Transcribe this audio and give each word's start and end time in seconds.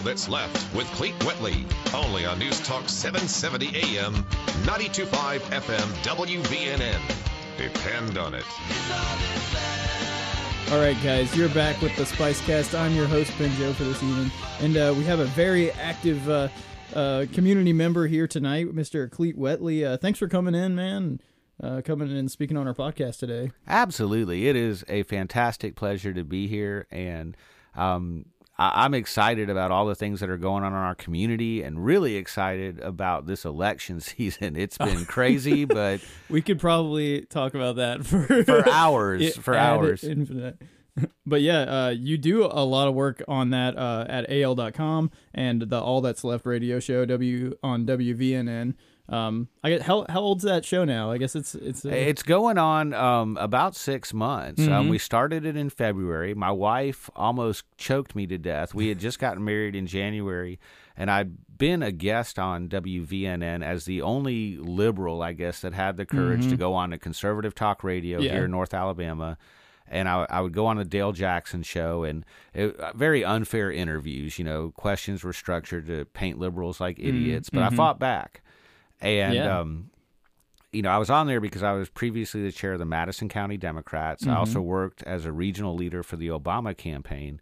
All 0.00 0.06
That's 0.06 0.30
Left 0.30 0.74
with 0.74 0.86
Clete 0.92 1.18
Wetli. 1.18 1.62
Only 1.92 2.24
on 2.24 2.38
News 2.38 2.58
Talk 2.60 2.88
770 2.88 3.98
AM, 3.98 4.14
925 4.64 5.42
FM, 5.42 5.92
WVNN. 6.02 7.00
Depend 7.58 8.16
on 8.16 8.32
it. 8.32 8.44
All 10.72 10.78
right, 10.80 10.96
guys, 11.04 11.36
you're 11.36 11.50
back 11.50 11.82
with 11.82 11.94
the 11.96 12.06
Spice 12.06 12.40
Cast. 12.46 12.74
I'm 12.74 12.94
your 12.94 13.06
host, 13.08 13.30
Ben 13.38 13.54
Joe, 13.58 13.74
for 13.74 13.84
this 13.84 14.02
evening. 14.02 14.30
And 14.60 14.74
uh, 14.78 14.94
we 14.96 15.04
have 15.04 15.18
a 15.20 15.26
very 15.26 15.70
active 15.72 16.26
uh, 16.30 16.48
uh, 16.94 17.26
community 17.34 17.74
member 17.74 18.06
here 18.06 18.26
tonight, 18.26 18.74
Mr. 18.74 19.10
Clete 19.10 19.38
Wetli. 19.38 19.84
Uh, 19.86 19.98
thanks 19.98 20.18
for 20.18 20.28
coming 20.28 20.54
in, 20.54 20.74
man. 20.74 21.20
Uh, 21.62 21.82
coming 21.84 22.08
in 22.10 22.16
and 22.16 22.30
speaking 22.30 22.56
on 22.56 22.66
our 22.66 22.72
podcast 22.72 23.18
today. 23.18 23.50
Absolutely. 23.68 24.48
It 24.48 24.56
is 24.56 24.82
a 24.88 25.02
fantastic 25.02 25.76
pleasure 25.76 26.14
to 26.14 26.24
be 26.24 26.46
here. 26.46 26.86
And 26.90 27.36
um, 27.76 28.24
I- 28.24 28.39
I'm 28.62 28.92
excited 28.94 29.48
about 29.48 29.70
all 29.70 29.86
the 29.86 29.94
things 29.94 30.20
that 30.20 30.28
are 30.28 30.36
going 30.36 30.64
on 30.64 30.72
in 30.72 30.78
our 30.78 30.94
community 30.94 31.62
and 31.62 31.82
really 31.84 32.16
excited 32.16 32.78
about 32.80 33.26
this 33.26 33.44
election 33.44 34.00
season. 34.00 34.54
It's 34.56 34.76
been 34.76 35.06
crazy, 35.06 35.64
but 35.64 36.00
We 36.28 36.42
could 36.42 36.60
probably 36.60 37.22
talk 37.22 37.54
about 37.54 37.76
that 37.76 38.04
for 38.06 38.44
for 38.44 38.68
hours, 38.68 39.22
it- 39.22 39.34
for 39.42 39.54
hours. 39.54 40.04
Infinite. 40.04 40.58
But 41.24 41.40
yeah, 41.40 41.60
uh, 41.60 41.88
you 41.90 42.18
do 42.18 42.44
a 42.44 42.64
lot 42.64 42.88
of 42.88 42.94
work 42.94 43.22
on 43.26 43.50
that 43.50 43.78
uh, 43.78 44.04
at 44.08 44.26
AL.com 44.30 45.10
and 45.32 45.62
the 45.62 45.80
All 45.80 46.00
That's 46.02 46.24
Left 46.24 46.44
radio 46.44 46.78
show 46.80 47.06
W 47.06 47.56
on 47.62 47.86
WVNN. 47.86 48.74
Um, 49.10 49.48
I 49.64 49.70
get 49.70 49.82
how 49.82 50.06
how 50.08 50.20
old's 50.20 50.44
that 50.44 50.64
show 50.64 50.84
now? 50.84 51.10
I 51.10 51.18
guess 51.18 51.34
it's 51.34 51.56
it's 51.56 51.84
uh, 51.84 51.88
It's 51.88 52.22
going 52.22 52.58
on 52.58 52.94
um, 52.94 53.36
about 53.40 53.74
six 53.74 54.14
months. 54.14 54.62
Um, 54.62 54.68
Mm-hmm. 54.68 54.88
we 54.90 54.98
started 54.98 55.44
it 55.44 55.56
in 55.56 55.68
February. 55.68 56.32
My 56.32 56.52
wife 56.52 57.10
almost 57.16 57.64
choked 57.76 58.14
me 58.14 58.26
to 58.28 58.38
death. 58.38 58.72
We 58.72 58.88
had 58.88 59.00
just 59.00 59.18
gotten 59.24 59.44
married 59.44 59.74
in 59.74 59.88
January, 59.88 60.60
and 60.96 61.10
I'd 61.10 61.32
been 61.58 61.82
a 61.82 61.90
guest 61.90 62.38
on 62.38 62.68
WVNN 62.68 63.64
as 63.64 63.84
the 63.84 64.00
only 64.00 64.56
liberal, 64.56 65.22
I 65.22 65.32
guess, 65.32 65.60
that 65.62 65.72
had 65.72 65.96
the 65.96 66.06
courage 66.06 66.48
to 66.48 66.56
go 66.56 66.74
on 66.74 66.92
a 66.92 66.98
conservative 66.98 67.54
talk 67.54 67.82
radio 67.82 68.18
Mm-hmm. 68.18 68.26
Yeah. 68.26 68.32
here 68.32 68.44
in 68.44 68.50
North 68.52 68.72
Alabama. 68.74 69.36
And 69.92 70.08
I, 70.08 70.24
I 70.30 70.40
would 70.40 70.52
go 70.52 70.66
on 70.66 70.76
the 70.76 70.84
Dale 70.84 71.10
Jackson 71.10 71.64
show, 71.64 72.04
and 72.04 72.24
it, 72.54 72.78
uh, 72.78 72.92
very 72.94 73.24
unfair 73.24 73.72
interviews. 73.72 74.38
You 74.38 74.44
know, 74.44 74.70
questions 74.76 75.24
were 75.24 75.32
structured 75.32 75.88
to 75.88 76.04
paint 76.04 76.38
liberals 76.38 76.80
like 76.80 76.96
idiots, 77.00 77.50
but 77.50 77.64
I 77.64 77.70
fought 77.70 77.98
back. 77.98 78.42
And 79.00 79.34
Mm-hmm. 79.34 79.44
Yeah. 79.44 79.58
um, 79.60 79.90
you 80.72 80.82
know, 80.82 80.90
I 80.90 80.98
was 80.98 81.10
on 81.10 81.26
there 81.26 81.40
because 81.40 81.62
I 81.64 81.72
was 81.72 81.88
previously 81.88 82.42
the 82.44 82.52
chair 82.52 82.74
of 82.74 82.78
the 82.78 82.84
Madison 82.84 83.28
County 83.28 83.56
Democrats. 83.56 84.22
Mm-hmm. 84.22 84.32
I 84.32 84.36
also 84.36 84.60
worked 84.60 85.02
as 85.02 85.24
a 85.24 85.32
regional 85.32 85.74
leader 85.74 86.02
for 86.04 86.16
the 86.16 86.28
Obama 86.28 86.76
campaign. 86.76 87.40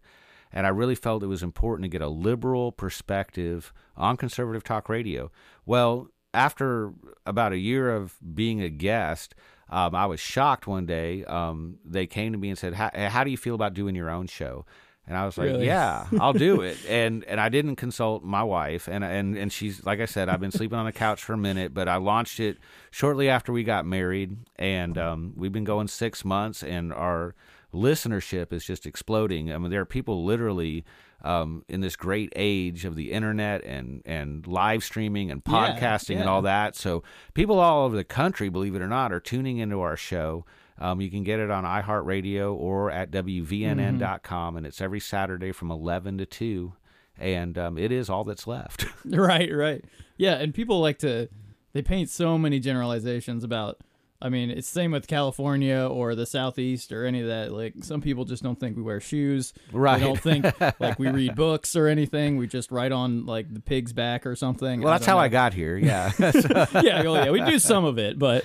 And 0.51 0.65
I 0.65 0.69
really 0.69 0.95
felt 0.95 1.21
it 1.21 1.27
was 1.27 1.43
important 1.43 1.83
to 1.83 1.89
get 1.89 2.01
a 2.01 2.07
liberal 2.07 2.71
perspective 2.71 3.71
on 3.95 4.17
conservative 4.17 4.63
talk 4.63 4.89
radio. 4.89 5.31
Well, 5.65 6.07
after 6.33 6.91
about 7.27 7.53
a 7.53 7.57
year 7.57 7.93
of 7.95 8.15
being 8.33 8.61
a 8.61 8.69
guest, 8.69 9.35
um, 9.69 9.93
I 9.93 10.07
was 10.07 10.19
shocked 10.19 10.65
one 10.65 10.87
day. 10.87 11.23
Um, 11.25 11.77
they 11.85 12.07
came 12.07 12.31
to 12.31 12.39
me 12.39 12.49
and 12.49 12.57
said, 12.57 12.73
"How 12.73 12.89
how 13.09 13.23
do 13.23 13.29
you 13.29 13.37
feel 13.37 13.53
about 13.53 13.75
doing 13.75 13.93
your 13.95 14.09
own 14.09 14.25
show?" 14.25 14.65
And 15.09 15.17
I 15.17 15.25
was 15.25 15.37
like, 15.37 15.47
Really? 15.47 15.65
"Yeah, 15.65 16.05
I'll 16.21 16.33
do 16.33 16.61
it." 16.61 16.77
and 16.87 17.25
and 17.25 17.41
I 17.41 17.49
didn't 17.49 17.75
consult 17.77 18.23
my 18.23 18.43
wife, 18.43 18.87
and 18.87 19.03
and 19.03 19.35
and 19.35 19.51
she's 19.51 19.83
like 19.83 19.99
I 19.99 20.05
said, 20.05 20.29
I've 20.29 20.39
been 20.39 20.51
sleeping 20.51 20.77
on 20.77 20.85
the 20.85 20.93
couch 20.93 21.21
for 21.23 21.33
a 21.33 21.37
minute, 21.37 21.73
but 21.73 21.89
I 21.89 21.97
launched 21.97 22.39
it 22.39 22.59
shortly 22.91 23.27
after 23.27 23.51
we 23.51 23.63
got 23.63 23.85
married, 23.87 24.37
and 24.55 24.97
um, 24.97 25.33
we've 25.35 25.51
been 25.51 25.63
going 25.65 25.87
six 25.87 26.23
months, 26.23 26.61
and 26.63 26.93
our 26.93 27.33
listenership 27.73 28.51
is 28.53 28.65
just 28.65 28.85
exploding. 28.85 29.51
I 29.51 29.57
mean, 29.57 29.71
there 29.71 29.81
are 29.81 29.85
people 29.85 30.23
literally 30.25 30.85
um, 31.23 31.63
in 31.67 31.81
this 31.81 31.95
great 31.95 32.31
age 32.35 32.85
of 32.85 32.95
the 32.95 33.11
internet 33.11 33.63
and 33.63 34.01
and 34.05 34.45
live 34.47 34.83
streaming 34.83 35.31
and 35.31 35.41
Yeah, 35.45 35.53
podcasting 35.53 36.19
and 36.19 36.29
all 36.29 36.41
that. 36.43 36.75
So 36.75 37.03
people 37.33 37.59
all 37.59 37.85
over 37.85 37.95
the 37.95 38.03
country, 38.03 38.49
believe 38.49 38.75
it 38.75 38.81
or 38.81 38.87
not, 38.87 39.11
are 39.11 39.19
tuning 39.19 39.57
into 39.57 39.81
our 39.81 39.97
show. 39.97 40.45
Um, 40.79 41.01
you 41.01 41.11
can 41.11 41.23
get 41.23 41.39
it 41.39 41.51
on 41.51 41.65
iHeartRadio 41.65 42.55
or 42.55 42.89
at 42.89 43.11
WVNN.com, 43.11 44.57
and 44.57 44.65
it's 44.65 44.79
every 44.79 44.99
Saturday 44.99 45.51
from 45.51 45.71
11 45.71 46.17
to 46.19 46.25
2. 46.25 46.73
And 47.17 47.57
um, 47.57 47.77
it 47.77 47.91
is 47.91 48.09
all 48.09 48.23
that's 48.23 48.47
left. 48.47 48.85
right, 49.05 49.53
right. 49.53 49.83
Yeah, 50.15 50.35
and 50.35 50.53
people 50.53 50.79
like 50.79 50.99
to 50.99 51.27
they 51.73 51.81
paint 51.81 52.09
so 52.09 52.37
many 52.37 52.59
generalizations 52.59 53.43
about 53.43 53.79
I 54.21 54.27
mean, 54.27 54.49
it's 54.49 54.67
same 54.67 54.91
with 54.91 55.07
California 55.07 55.87
or 55.89 56.13
the 56.13 56.25
southeast 56.25 56.91
or 56.91 57.05
any 57.05 57.21
of 57.21 57.27
that. 57.27 57.53
Like 57.53 57.75
some 57.83 58.01
people 58.01 58.25
just 58.25 58.43
don't 58.43 58.59
think 58.59 58.75
we 58.75 58.83
wear 58.83 58.99
shoes. 58.99 59.53
Right. 59.71 59.97
They 59.97 60.05
don't 60.05 60.19
think 60.19 60.79
like 60.79 60.99
we 60.99 61.09
read 61.09 61.35
books 61.37 61.75
or 61.75 61.87
anything. 61.87 62.35
We 62.35 62.47
just 62.47 62.69
write 62.69 62.91
on 62.91 63.25
like 63.25 63.53
the 63.53 63.61
pig's 63.61 63.93
back 63.93 64.25
or 64.25 64.35
something. 64.35 64.81
well, 64.81 64.91
that's 64.91 65.05
don't 65.05 65.13
how 65.13 65.19
know. 65.19 65.23
I 65.23 65.29
got 65.29 65.53
here. 65.53 65.77
Yeah. 65.77 66.11
yeah, 66.19 67.03
well, 67.03 67.25
yeah, 67.25 67.31
we 67.31 67.41
do 67.43 67.59
some 67.59 67.85
of 67.85 67.97
it, 67.97 68.19
but 68.19 68.43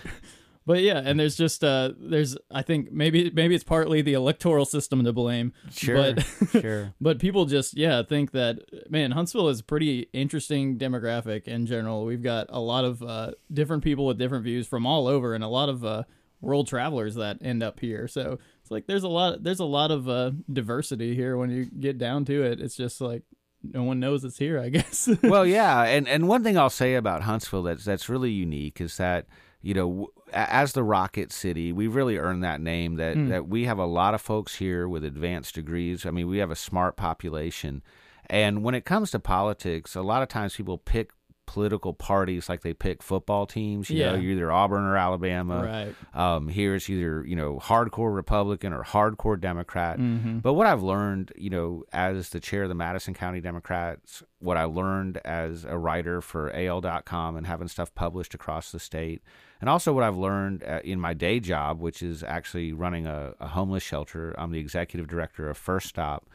but 0.67 0.81
yeah, 0.81 1.01
and 1.05 1.21
there's 1.21 1.37
just 1.37 1.63
uh 1.63 1.93
there's 1.99 2.37
I 2.51 2.63
think 2.63 2.91
maybe 2.91 3.31
maybe 3.31 3.55
it's 3.55 3.65
partly 3.65 4.03
the 4.03 4.15
electoral 4.15 4.65
system 4.65 5.05
to 5.05 5.13
blame. 5.13 5.53
sure. 5.71 5.97
But 5.97 6.27
sure. 6.51 6.95
but 7.01 7.19
people 7.19 7.45
just 7.45 7.77
yeah 7.77 8.03
think 8.03 8.33
that 8.33 8.61
man 8.91 9.11
Huntsville 9.11 9.49
is 9.49 9.61
a 9.61 9.65
pretty 9.65 10.09
interesting 10.13 10.79
demographic 10.79 11.45
in 11.45 11.67
general. 11.67 12.05
We've 12.05 12.23
got 12.23 12.47
a 12.49 12.61
lot 12.61 12.85
of 12.85 13.03
uh, 13.03 13.33
different 13.53 13.85
people 13.85 14.07
with 14.07 14.19
different 14.19 14.45
views 14.45 14.67
from 14.67 14.87
all 14.87 15.07
over, 15.07 15.35
and 15.35 15.45
a 15.45 15.49
lot 15.49 15.69
of 15.69 15.85
uh, 15.85 16.05
world 16.41 16.67
travelers 16.67 17.15
that 17.17 17.39
end 17.43 17.63
up 17.63 17.81
here. 17.81 18.09
So 18.09 18.39
it's 18.63 18.71
like 18.71 18.87
there's 18.87 19.05
a 19.05 19.09
lot 19.09 19.43
there's 19.43 19.61
a 19.61 19.65
lot 19.65 19.91
of 19.91 20.09
uh, 20.09 20.33
diversity 20.51 21.15
here 21.15 21.37
when 21.37 21.51
you 21.51 21.67
get 21.67 21.99
down 21.99 22.25
to 22.27 22.43
it. 22.43 22.61
It's 22.61 22.77
just 22.77 23.01
like 23.01 23.23
no 23.63 23.83
one 23.83 24.01
knows 24.01 24.25
it's 24.25 24.39
here. 24.39 24.59
I 24.59 24.69
guess. 24.71 25.09
well, 25.23 25.47
yeah, 25.47 25.83
and 25.83 26.09
and 26.09 26.29
one 26.29 26.43
thing 26.43 26.57
I'll 26.57 26.71
say 26.71 26.95
about 26.95 27.23
Huntsville 27.23 27.63
that's 27.65 27.85
that's 27.85 28.09
really 28.09 28.31
unique 28.31 28.81
is 28.81 28.97
that 28.97 29.27
you 29.65 29.75
know 29.75 30.09
as 30.33 30.73
the 30.73 30.83
Rocket 30.83 31.33
City, 31.33 31.73
we've 31.73 31.95
really 31.95 32.19
earned 32.19 32.45
that 32.45 32.61
name. 32.61 32.97
That 32.97 33.15
that 33.31 33.49
we 33.49 33.65
have 33.65 33.79
a 33.79 33.87
lot 33.87 34.15
of 34.15 34.21
folks 34.21 34.57
here 34.57 34.89
with 34.89 35.05
advanced 35.05 35.55
degrees. 35.55 36.05
I 36.07 36.11
mean, 36.11 36.29
we 36.29 36.39
have 36.39 36.51
a 36.51 36.57
smart 36.57 36.97
population, 36.97 37.83
and 38.29 38.63
when 38.63 38.75
it 38.75 38.85
comes 38.85 39.11
to 39.13 39.19
politics, 39.19 39.95
a 39.97 40.03
lot 40.03 40.23
of 40.23 40.29
times 40.29 40.55
people 40.57 40.79
pick 40.79 41.11
political 41.47 41.93
parties 41.93 42.49
like 42.49 42.63
they 42.63 42.73
pick 42.73 43.03
football 43.03 43.47
teams. 43.47 43.91
You 43.91 43.99
know, 44.07 44.15
Yeah. 44.15 44.21
you're 44.21 44.33
either 44.33 44.51
Auburn 44.51 44.83
or 44.85 44.97
Alabama. 44.97 45.63
Right. 45.63 46.19
Um, 46.19 46.49
here 46.49 46.75
it's 46.75 46.89
either 46.89 47.23
you 47.27 47.37
know 47.37 47.59
hardcore 47.63 48.15
Republican 48.15 48.73
or 48.73 48.83
hardcore 48.83 49.39
Democrat. 49.39 49.99
Mm-hmm. 49.99 50.39
But 50.39 50.55
what 50.55 50.67
I've 50.67 50.83
learned, 50.83 51.33
you 51.37 51.51
know, 51.51 51.85
as 51.93 52.31
the 52.31 52.41
chair 52.41 52.63
of 52.63 52.71
the 52.71 52.75
Madison 52.75 53.13
County 53.15 53.41
Democrats, 53.43 54.23
what 54.39 54.57
I 54.57 54.65
learned 54.65 55.19
as 55.25 55.65
a 55.65 55.77
writer 55.79 56.21
for 56.23 56.51
AL.com 56.55 57.37
and 57.37 57.47
having 57.47 57.69
stuff 57.69 57.95
published 57.95 58.35
across 58.35 58.73
the 58.73 58.81
state, 58.81 59.21
and 59.65 59.71
also 59.71 59.95
what 59.95 60.05
I've 60.05 60.19
learned 60.19 60.63
uh, 60.63 60.81
in 60.85 61.01
my 61.01 61.15
day 61.15 61.41
job, 61.41 61.81
which 61.81 62.03
is 62.03 62.23
actually 62.23 62.75
running 62.75 63.07
a, 63.07 63.33
a 63.41 63.47
homeless 63.49 63.83
shelter. 63.83 64.35
I'm 64.37 64.51
the 64.51 64.59
executive 64.59 65.09
director 65.09 65.49
of 65.49 65.57
First 65.57 65.87
Stop. 65.89 66.29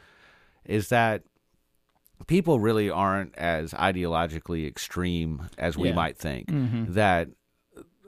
Is 0.64 0.88
that 0.88 1.22
people 2.26 2.58
really 2.58 2.90
aren't 2.90 3.38
as 3.38 3.72
ideologically 3.72 4.66
extreme 4.66 5.48
as 5.58 5.78
we 5.78 5.90
Yeah. 5.90 5.94
might 5.94 6.18
think. 6.18 6.48
Mm-hmm. 6.48 6.92
That 6.94 7.28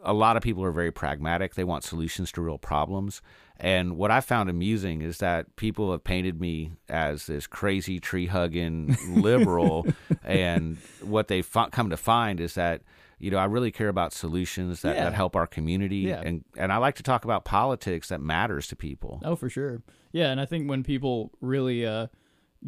a 0.03 0.13
lot 0.13 0.37
of 0.37 0.43
people 0.43 0.65
are 0.65 0.73
very 0.73 0.91
pragmatic. 0.91 1.55
They 1.55 1.63
want 1.63 1.85
solutions 1.85 2.33
to 2.33 2.41
real 2.43 2.59
problems. 2.59 3.23
And 3.61 3.97
what 3.97 4.11
I 4.11 4.21
found 4.21 4.51
amusing 4.51 5.03
is 5.03 5.19
that 5.19 5.55
people 5.55 5.93
have 5.93 6.03
painted 6.03 6.41
me 6.41 6.73
as 6.89 7.27
this 7.29 7.47
crazy 7.47 8.01
tree 8.01 8.27
hugging 8.27 8.97
liberal. 9.09 9.87
and 10.25 10.79
what 11.01 11.29
they've 11.29 11.49
come 11.71 11.91
to 11.91 11.97
find 11.97 12.41
is 12.41 12.55
that, 12.55 12.83
you 13.23 13.31
know, 13.31 13.39
I 13.39 13.45
really 13.45 13.71
care 13.71 13.89
about 13.89 14.13
solutions 14.13 14.83
that, 14.83 14.97
Yeah. 14.97 15.05
that 15.05 15.15
help 15.15 15.37
our 15.37 15.47
community. 15.47 15.99
Yeah. 15.99 16.21
And, 16.25 16.45
and 16.57 16.73
I 16.73 16.79
like 16.79 16.97
to 16.97 17.03
talk 17.03 17.25
about 17.25 17.45
politics 17.45 18.09
that 18.09 18.21
matters 18.21 18.67
to 18.69 18.77
people. 18.77 19.21
Oh, 19.25 19.37
for 19.37 19.49
sure. 19.49 19.83
Yeah, 20.13 20.31
and 20.31 20.41
I 20.41 20.45
think 20.45 20.69
when 20.69 20.83
people 20.83 21.31
really 21.41 21.87
uh, 21.87 22.09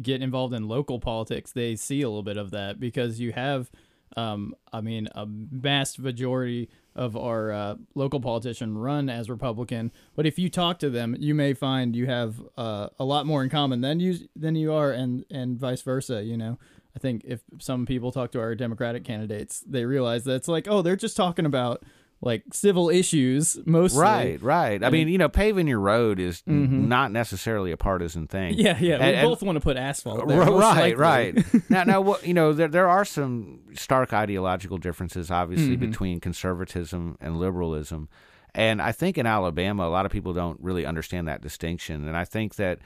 get 0.01 0.21
involved 0.21 0.53
in 0.53 0.67
local 0.67 0.99
politics, 0.99 1.51
they 1.51 1.75
see 1.75 2.01
a 2.01 2.07
little 2.07 2.23
bit 2.23 2.37
of 2.37 2.51
that 2.51 2.79
because 2.79 3.19
you 3.19 3.33
have, 3.33 3.69
um, 4.15 4.55
I 4.71 4.81
mean, 4.81 5.07
a 5.13 5.25
vast 5.27 5.99
majority 5.99 6.69
of 6.95 7.17
our 7.17 7.51
uh, 7.51 7.75
local 7.93 8.21
politicians 8.21 8.77
run 8.77 9.09
as 9.09 9.29
Republican. 9.29 9.91
But 10.15 10.25
if 10.25 10.39
you 10.39 10.49
talk 10.49 10.79
to 10.79 10.89
them, 10.89 11.15
you 11.19 11.35
may 11.35 11.53
find 11.53 11.93
you 11.95 12.05
have 12.05 12.41
uh, 12.57 12.87
a 12.97 13.03
lot 13.03 13.25
more 13.25 13.43
in 13.43 13.49
common 13.49 13.81
than 13.81 13.99
you 13.99 14.15
than 14.35 14.55
you 14.55 14.71
are, 14.71 14.91
and 14.91 15.25
and 15.29 15.59
vice 15.59 15.81
versa. 15.81 16.23
You 16.23 16.37
know. 16.37 16.57
I 16.95 16.99
think 16.99 17.23
if 17.25 17.41
some 17.59 17.85
people 17.85 18.11
talk 18.11 18.31
to 18.31 18.39
our 18.39 18.55
Democratic 18.55 19.03
candidates, 19.03 19.61
they 19.67 19.85
realize 19.85 20.23
that 20.25 20.35
it's 20.35 20.47
like, 20.47 20.67
oh, 20.69 20.81
they're 20.81 20.95
just 20.95 21.17
talking 21.17 21.45
about 21.45 21.83
like 22.21 22.43
civil 22.53 22.89
issues 22.89 23.57
mostly. 23.65 23.99
Right, 24.01 24.41
right. 24.41 24.81
I 24.81 24.89
mean, 24.89 25.09
you 25.09 25.17
know, 25.17 25.27
paving 25.27 25.67
your 25.67 25.81
road 25.81 26.17
is 26.19 26.41
n- 26.47 26.87
not 26.87 27.11
necessarily 27.11 27.71
a 27.73 27.77
partisan 27.77 28.25
thing. 28.25 28.53
Mm-hmm. 28.53 28.61
Yeah, 28.61 28.77
yeah. 28.79 28.97
We 28.97 29.03
And- 29.03 29.15
and- 29.17 29.27
both 29.27 29.43
want 29.43 29.57
to 29.57 29.59
put 29.59 29.75
asphalt. 29.75 30.25
There, 30.29 30.39
Right, 30.39 30.97
right, 30.97 31.35
now, 31.69 31.83
now, 31.83 31.99
what 32.01 32.25
you 32.25 32.33
know, 32.33 32.53
there 32.53 32.69
there 32.69 32.87
are 32.87 33.03
some 33.03 33.59
stark 33.73 34.13
ideological 34.13 34.77
differences, 34.77 35.29
obviously, 35.29 35.75
Mm-hmm. 35.75 35.85
between 35.89 36.19
conservatism 36.21 37.17
and 37.19 37.37
liberalism, 37.37 38.07
and 38.55 38.81
I 38.81 38.93
think 38.93 39.17
in 39.17 39.25
Alabama, 39.25 39.85
a 39.85 39.91
lot 39.91 40.05
of 40.05 40.11
people 40.13 40.31
don't 40.33 40.59
really 40.61 40.85
understand 40.85 41.27
that 41.27 41.41
distinction, 41.41 42.07
and 42.07 42.15
I 42.15 42.23
think 42.23 42.55
that 42.55 42.79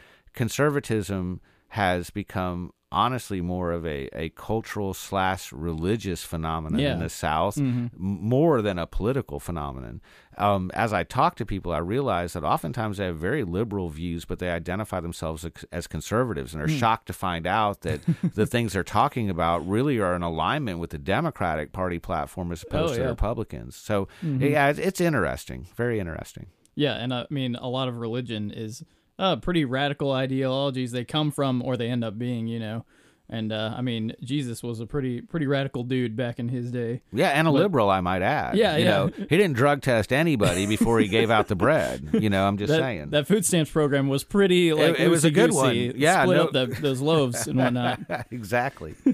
conservatism 0.53 1.39
has 1.69 2.09
become 2.09 2.71
honestly 2.91 3.39
more 3.41 3.71
of 3.71 3.86
a, 3.86 4.09
a 4.13 4.30
cultural 4.30 4.94
slash 4.94 5.51
religious 5.53 6.24
phenomenon 6.24 6.80
Yeah. 6.80 6.94
in 6.94 7.00
the 7.00 7.09
South, 7.09 7.56
Mm-hmm. 7.56 7.88
more 7.97 8.62
than 8.62 8.80
a 8.80 8.88
political 8.88 9.39
phenomenon. 9.39 10.01
Um, 10.38 10.71
as 10.74 10.91
I 10.94 11.03
talk 11.03 11.36
to 11.36 11.45
people, 11.45 11.71
I 11.71 11.80
realize 11.80 12.33
that 12.33 12.44
oftentimes 12.44 12.97
they 12.97 13.06
have 13.06 13.18
very 13.18 13.44
liberal 13.44 13.89
views, 13.89 14.25
but 14.25 14.39
they 14.39 14.50
identify 14.50 15.00
themselves 15.01 15.45
as- 15.71 15.88
conservatives, 15.88 16.53
and 16.53 16.63
are 16.63 16.68
Hmm. 16.68 16.77
shocked 16.77 17.07
to 17.07 17.13
find 17.13 17.45
out 17.45 17.81
that 17.81 18.00
the 18.36 18.45
things 18.45 18.74
they're 18.74 18.83
talking 18.83 19.30
about 19.30 19.68
really 19.68 20.00
are 20.00 20.15
in 20.15 20.24
alignment 20.24 20.80
with 20.80 20.89
the 20.89 20.97
Democratic 20.97 21.71
Party 21.71 22.00
platform 22.00 22.51
as 22.51 22.63
opposed 22.63 22.94
Oh, 22.94 22.95
to 22.95 23.00
yeah. 23.01 23.06
the 23.07 23.12
Republicans. 23.12 23.75
So, 23.75 24.07
Mm-hmm. 24.24 24.44
yeah, 24.44 24.69
it's, 24.69 24.80
it's 24.80 25.01
interesting, 25.01 25.68
very 25.75 26.00
interesting. 26.00 26.47
Yeah, 26.75 26.94
and 26.94 27.12
uh, 27.12 27.25
I 27.30 27.33
mean, 27.33 27.56
a 27.56 27.68
lot 27.68 27.88
of 27.89 27.97
religion 27.97 28.51
is 28.51 28.83
uh, 29.19 29.36
pretty 29.36 29.66
radical 29.66 30.12
ideologies 30.12 30.92
they 30.92 31.06
come 31.06 31.30
from 31.30 31.62
or 31.62 31.77
they 31.77 31.89
end 31.89 32.04
up 32.04 32.18
being, 32.18 32.48
you 32.48 32.60
know. 32.60 32.86
And 33.31 33.51
uh, 33.54 33.75
I 33.77 33.81
mean, 33.81 34.13
Jesus 34.24 34.63
was 34.63 34.80
a 34.80 34.88
pretty 34.88 35.21
pretty 35.21 35.45
radical 35.45 35.83
dude 35.83 36.16
back 36.16 36.39
in 36.39 36.50
his 36.50 36.71
day. 36.71 37.04
Yeah, 37.13 37.27
and 37.27 37.48
a 37.48 37.51
liberal, 37.51 37.88
I 37.88 38.01
might 38.01 38.24
add. 38.24 38.56
Yeah, 38.57 38.75
you 38.75 38.86
yeah. 38.86 38.89
know, 38.89 39.12
he 39.16 39.38
didn't 39.38 39.54
drug 39.54 39.83
test 39.83 40.12
anybody 40.12 40.66
before 40.66 41.00
he 41.00 41.07
gave 41.07 41.30
out 41.30 41.48
the 41.48 41.56
bread. 41.56 42.10
You 42.13 42.31
know, 42.31 42.48
I'm 42.48 42.57
just 42.57 42.69
That, 42.71 42.80
saying. 42.80 43.12
that 43.12 43.27
food 43.27 43.45
stamps 43.45 43.69
program 43.69 44.07
was 44.07 44.24
pretty 44.24 44.74
like 44.74 45.00
it 45.00 45.10
was 45.10 45.25
a 45.25 45.31
good 45.31 45.54
one. 45.54 45.75
Yeah, 45.75 46.24
split 46.24 46.38
no- 46.38 46.44
up 46.45 46.51
the, 46.54 46.75
those 46.81 47.01
loaves 47.01 47.45
and 47.45 47.60
whatnot. 47.60 48.00
exactly. 48.31 48.95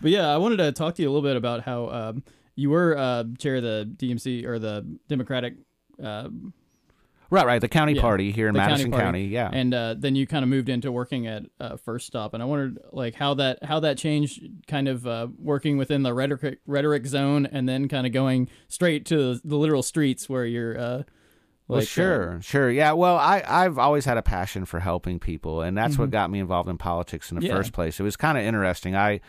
But 0.00 0.10
yeah, 0.10 0.26
I 0.34 0.38
wanted 0.38 0.56
to 0.56 0.72
talk 0.72 0.96
to 0.96 1.02
you 1.02 1.08
a 1.08 1.12
little 1.12 1.28
bit 1.28 1.36
about 1.36 1.62
how 1.62 1.88
um, 1.90 2.24
you 2.56 2.70
were 2.70 2.96
uh, 2.98 3.24
chair 3.38 3.56
of 3.56 3.62
the 3.62 3.88
DMC 3.96 4.44
or 4.44 4.58
the 4.58 4.84
Democratic 5.06 5.54
uh, 6.02 6.28
Right, 7.32 7.46
right. 7.46 7.60
The 7.60 7.68
county 7.68 7.94
Yeah, 7.94 8.02
party 8.02 8.30
here 8.30 8.46
in 8.48 8.54
the 8.54 8.60
county 8.60 8.70
Madison 8.72 8.90
party. 8.90 9.04
County. 9.04 9.24
Yeah. 9.28 9.48
and 9.52 9.72
uh, 9.72 9.94
then 9.98 10.14
you 10.14 10.26
kind 10.26 10.42
of 10.42 10.48
moved 10.50 10.68
into 10.68 10.92
working 10.92 11.26
at 11.26 11.44
uh, 11.58 11.76
First 11.78 12.06
Stop, 12.06 12.34
and 12.34 12.42
I 12.42 12.46
wondered 12.46 12.78
like 12.92 13.14
how 13.14 13.34
that 13.34 13.64
how 13.64 13.80
that 13.80 13.96
changed, 13.98 14.42
kind 14.68 14.86
of 14.86 15.06
uh, 15.06 15.28
working 15.38 15.78
within 15.78 16.02
the 16.02 16.12
rhetoric 16.12 16.58
rhetoric 16.66 17.06
zone, 17.06 17.46
and 17.46 17.68
then 17.68 17.88
kind 17.88 18.06
of 18.06 18.12
going 18.12 18.48
straight 18.68 19.06
to 19.06 19.40
the 19.44 19.56
literal 19.56 19.82
streets 19.82 20.28
where 20.28 20.44
you're. 20.44 20.78
Uh, 20.78 21.02
Well, 21.68 21.78
uh, 21.80 21.84
sure, 21.84 22.38
sure. 22.42 22.70
Yeah, 22.70 22.92
well, 22.92 23.16
I, 23.16 23.42
I've 23.48 23.78
always 23.78 24.04
had 24.04 24.18
a 24.18 24.22
passion 24.22 24.66
for 24.66 24.80
helping 24.80 25.18
people, 25.18 25.62
and 25.62 25.74
that's 25.78 25.96
what 25.96 26.10
got 26.10 26.28
me 26.30 26.38
involved 26.38 26.68
in 26.68 26.76
politics 26.76 27.30
in 27.30 27.36
the 27.36 27.40
Mm-hmm. 27.42 27.50
Yeah. 27.50 27.56
first 27.56 27.72
place. 27.72 27.98
It 27.98 28.02
was 28.02 28.16
kind 28.16 28.36
of 28.36 28.44
interesting. 28.44 28.94
I 28.94 29.20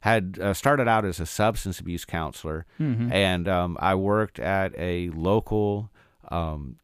had 0.00 0.36
uh, 0.42 0.52
started 0.52 0.88
out 0.88 1.04
as 1.04 1.20
a 1.20 1.26
substance 1.26 1.78
abuse 1.78 2.04
counselor, 2.04 2.66
Mm-hmm. 2.80 3.12
and 3.12 3.46
um, 3.46 3.76
I 3.78 3.94
worked 3.94 4.40
at 4.40 4.72
a 4.76 5.10
local 5.10 5.90
um, 6.28 6.76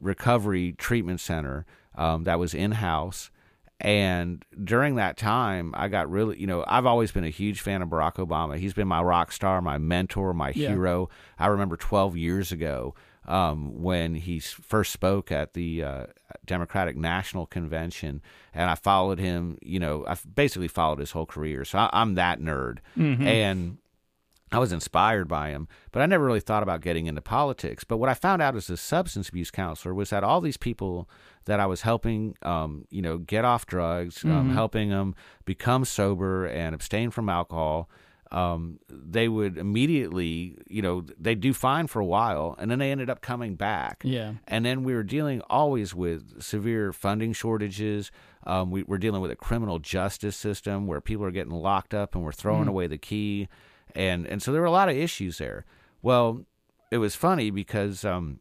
recovery 0.00 0.72
treatment 0.72 1.20
center 1.20 1.64
um, 1.94 2.24
that 2.24 2.38
was 2.38 2.54
in 2.54 2.72
house. 2.72 3.30
And 3.78 4.42
during 4.64 4.94
that 4.96 5.18
time, 5.18 5.74
I 5.76 5.88
got 5.88 6.10
really, 6.10 6.40
you 6.40 6.46
know, 6.46 6.64
I've 6.66 6.86
always 6.86 7.12
been 7.12 7.24
a 7.24 7.30
huge 7.30 7.60
fan 7.60 7.82
of 7.82 7.90
Barack 7.90 8.14
Obama. 8.14 8.56
He's 8.56 8.72
been 8.72 8.88
my 8.88 9.02
rock 9.02 9.32
star, 9.32 9.60
my 9.60 9.76
mentor, 9.76 10.32
my 10.32 10.48
Yeah. 10.54 10.70
hero. 10.70 11.10
I 11.38 11.48
remember 11.48 11.76
12 11.76 12.16
years 12.16 12.52
ago 12.52 12.94
um, 13.26 13.82
when 13.82 14.14
he 14.14 14.38
first 14.40 14.92
spoke 14.92 15.30
at 15.30 15.52
the 15.52 15.82
uh, 15.82 16.06
Democratic 16.46 16.96
National 16.96 17.44
Convention, 17.44 18.22
and 18.54 18.70
I 18.70 18.76
followed 18.76 19.18
him. 19.18 19.58
You 19.60 19.78
know, 19.80 20.06
I 20.06 20.16
basically 20.34 20.68
followed 20.68 21.00
his 21.00 21.10
whole 21.10 21.26
career. 21.26 21.64
So 21.66 21.78
I, 21.78 21.90
I'm 21.92 22.14
that 22.14 22.40
nerd, 22.40 22.78
and 22.96 23.76
I 24.52 24.58
was 24.58 24.72
inspired 24.72 25.26
by 25.26 25.48
him, 25.50 25.66
but 25.90 26.02
I 26.02 26.06
never 26.06 26.24
really 26.24 26.40
thought 26.40 26.62
about 26.62 26.80
getting 26.80 27.06
into 27.06 27.20
politics. 27.20 27.82
But 27.82 27.96
what 27.96 28.08
I 28.08 28.14
found 28.14 28.40
out 28.40 28.54
as 28.54 28.70
a 28.70 28.76
substance 28.76 29.28
abuse 29.28 29.50
counselor 29.50 29.92
was 29.92 30.10
that 30.10 30.22
all 30.22 30.40
these 30.40 30.56
people 30.56 31.08
that 31.46 31.58
I 31.58 31.66
was 31.66 31.82
helping, 31.82 32.36
um, 32.42 32.84
you 32.88 33.02
know, 33.02 33.18
get 33.18 33.44
off 33.44 33.66
drugs, 33.66 34.24
um, 34.24 34.52
helping 34.52 34.90
them 34.90 35.14
become 35.44 35.84
sober 35.84 36.46
and 36.46 36.74
abstain 36.74 37.10
from 37.10 37.28
alcohol, 37.28 37.88
um, 38.32 38.78
they 38.88 39.28
would 39.28 39.56
immediately, 39.56 40.58
you 40.68 40.82
know, 40.82 41.04
they 41.18 41.34
do 41.34 41.52
fine 41.52 41.86
for 41.86 42.00
a 42.00 42.04
while, 42.04 42.56
and 42.58 42.70
then 42.70 42.78
they 42.78 42.90
ended 42.90 43.08
up 43.08 43.20
coming 43.20 43.54
back. 43.54 44.02
Yeah. 44.04 44.34
And 44.46 44.64
then 44.64 44.82
we 44.82 44.94
were 44.94 45.04
dealing 45.04 45.40
always 45.42 45.94
with 45.94 46.42
severe 46.42 46.92
funding 46.92 47.32
shortages. 47.32 48.10
Um, 48.44 48.70
we 48.70 48.82
were 48.82 48.98
dealing 48.98 49.22
with 49.22 49.30
a 49.30 49.36
criminal 49.36 49.78
justice 49.78 50.36
system 50.36 50.86
where 50.86 51.00
people 51.00 51.24
are 51.24 51.30
getting 51.30 51.52
locked 51.52 51.94
up 51.94 52.14
and 52.14 52.24
we're 52.24 52.32
throwing 52.32 52.68
away 52.68 52.86
the 52.86 52.98
key. 52.98 53.48
And, 53.96 54.26
and 54.26 54.42
so 54.42 54.52
there 54.52 54.60
were 54.60 54.66
a 54.66 54.70
lot 54.72 54.88
of 54.88 54.96
issues 54.96 55.38
there. 55.38 55.64
Well, 56.02 56.44
it 56.90 56.98
was 56.98 57.14
funny 57.16 57.50
because 57.50 58.04
um, 58.04 58.40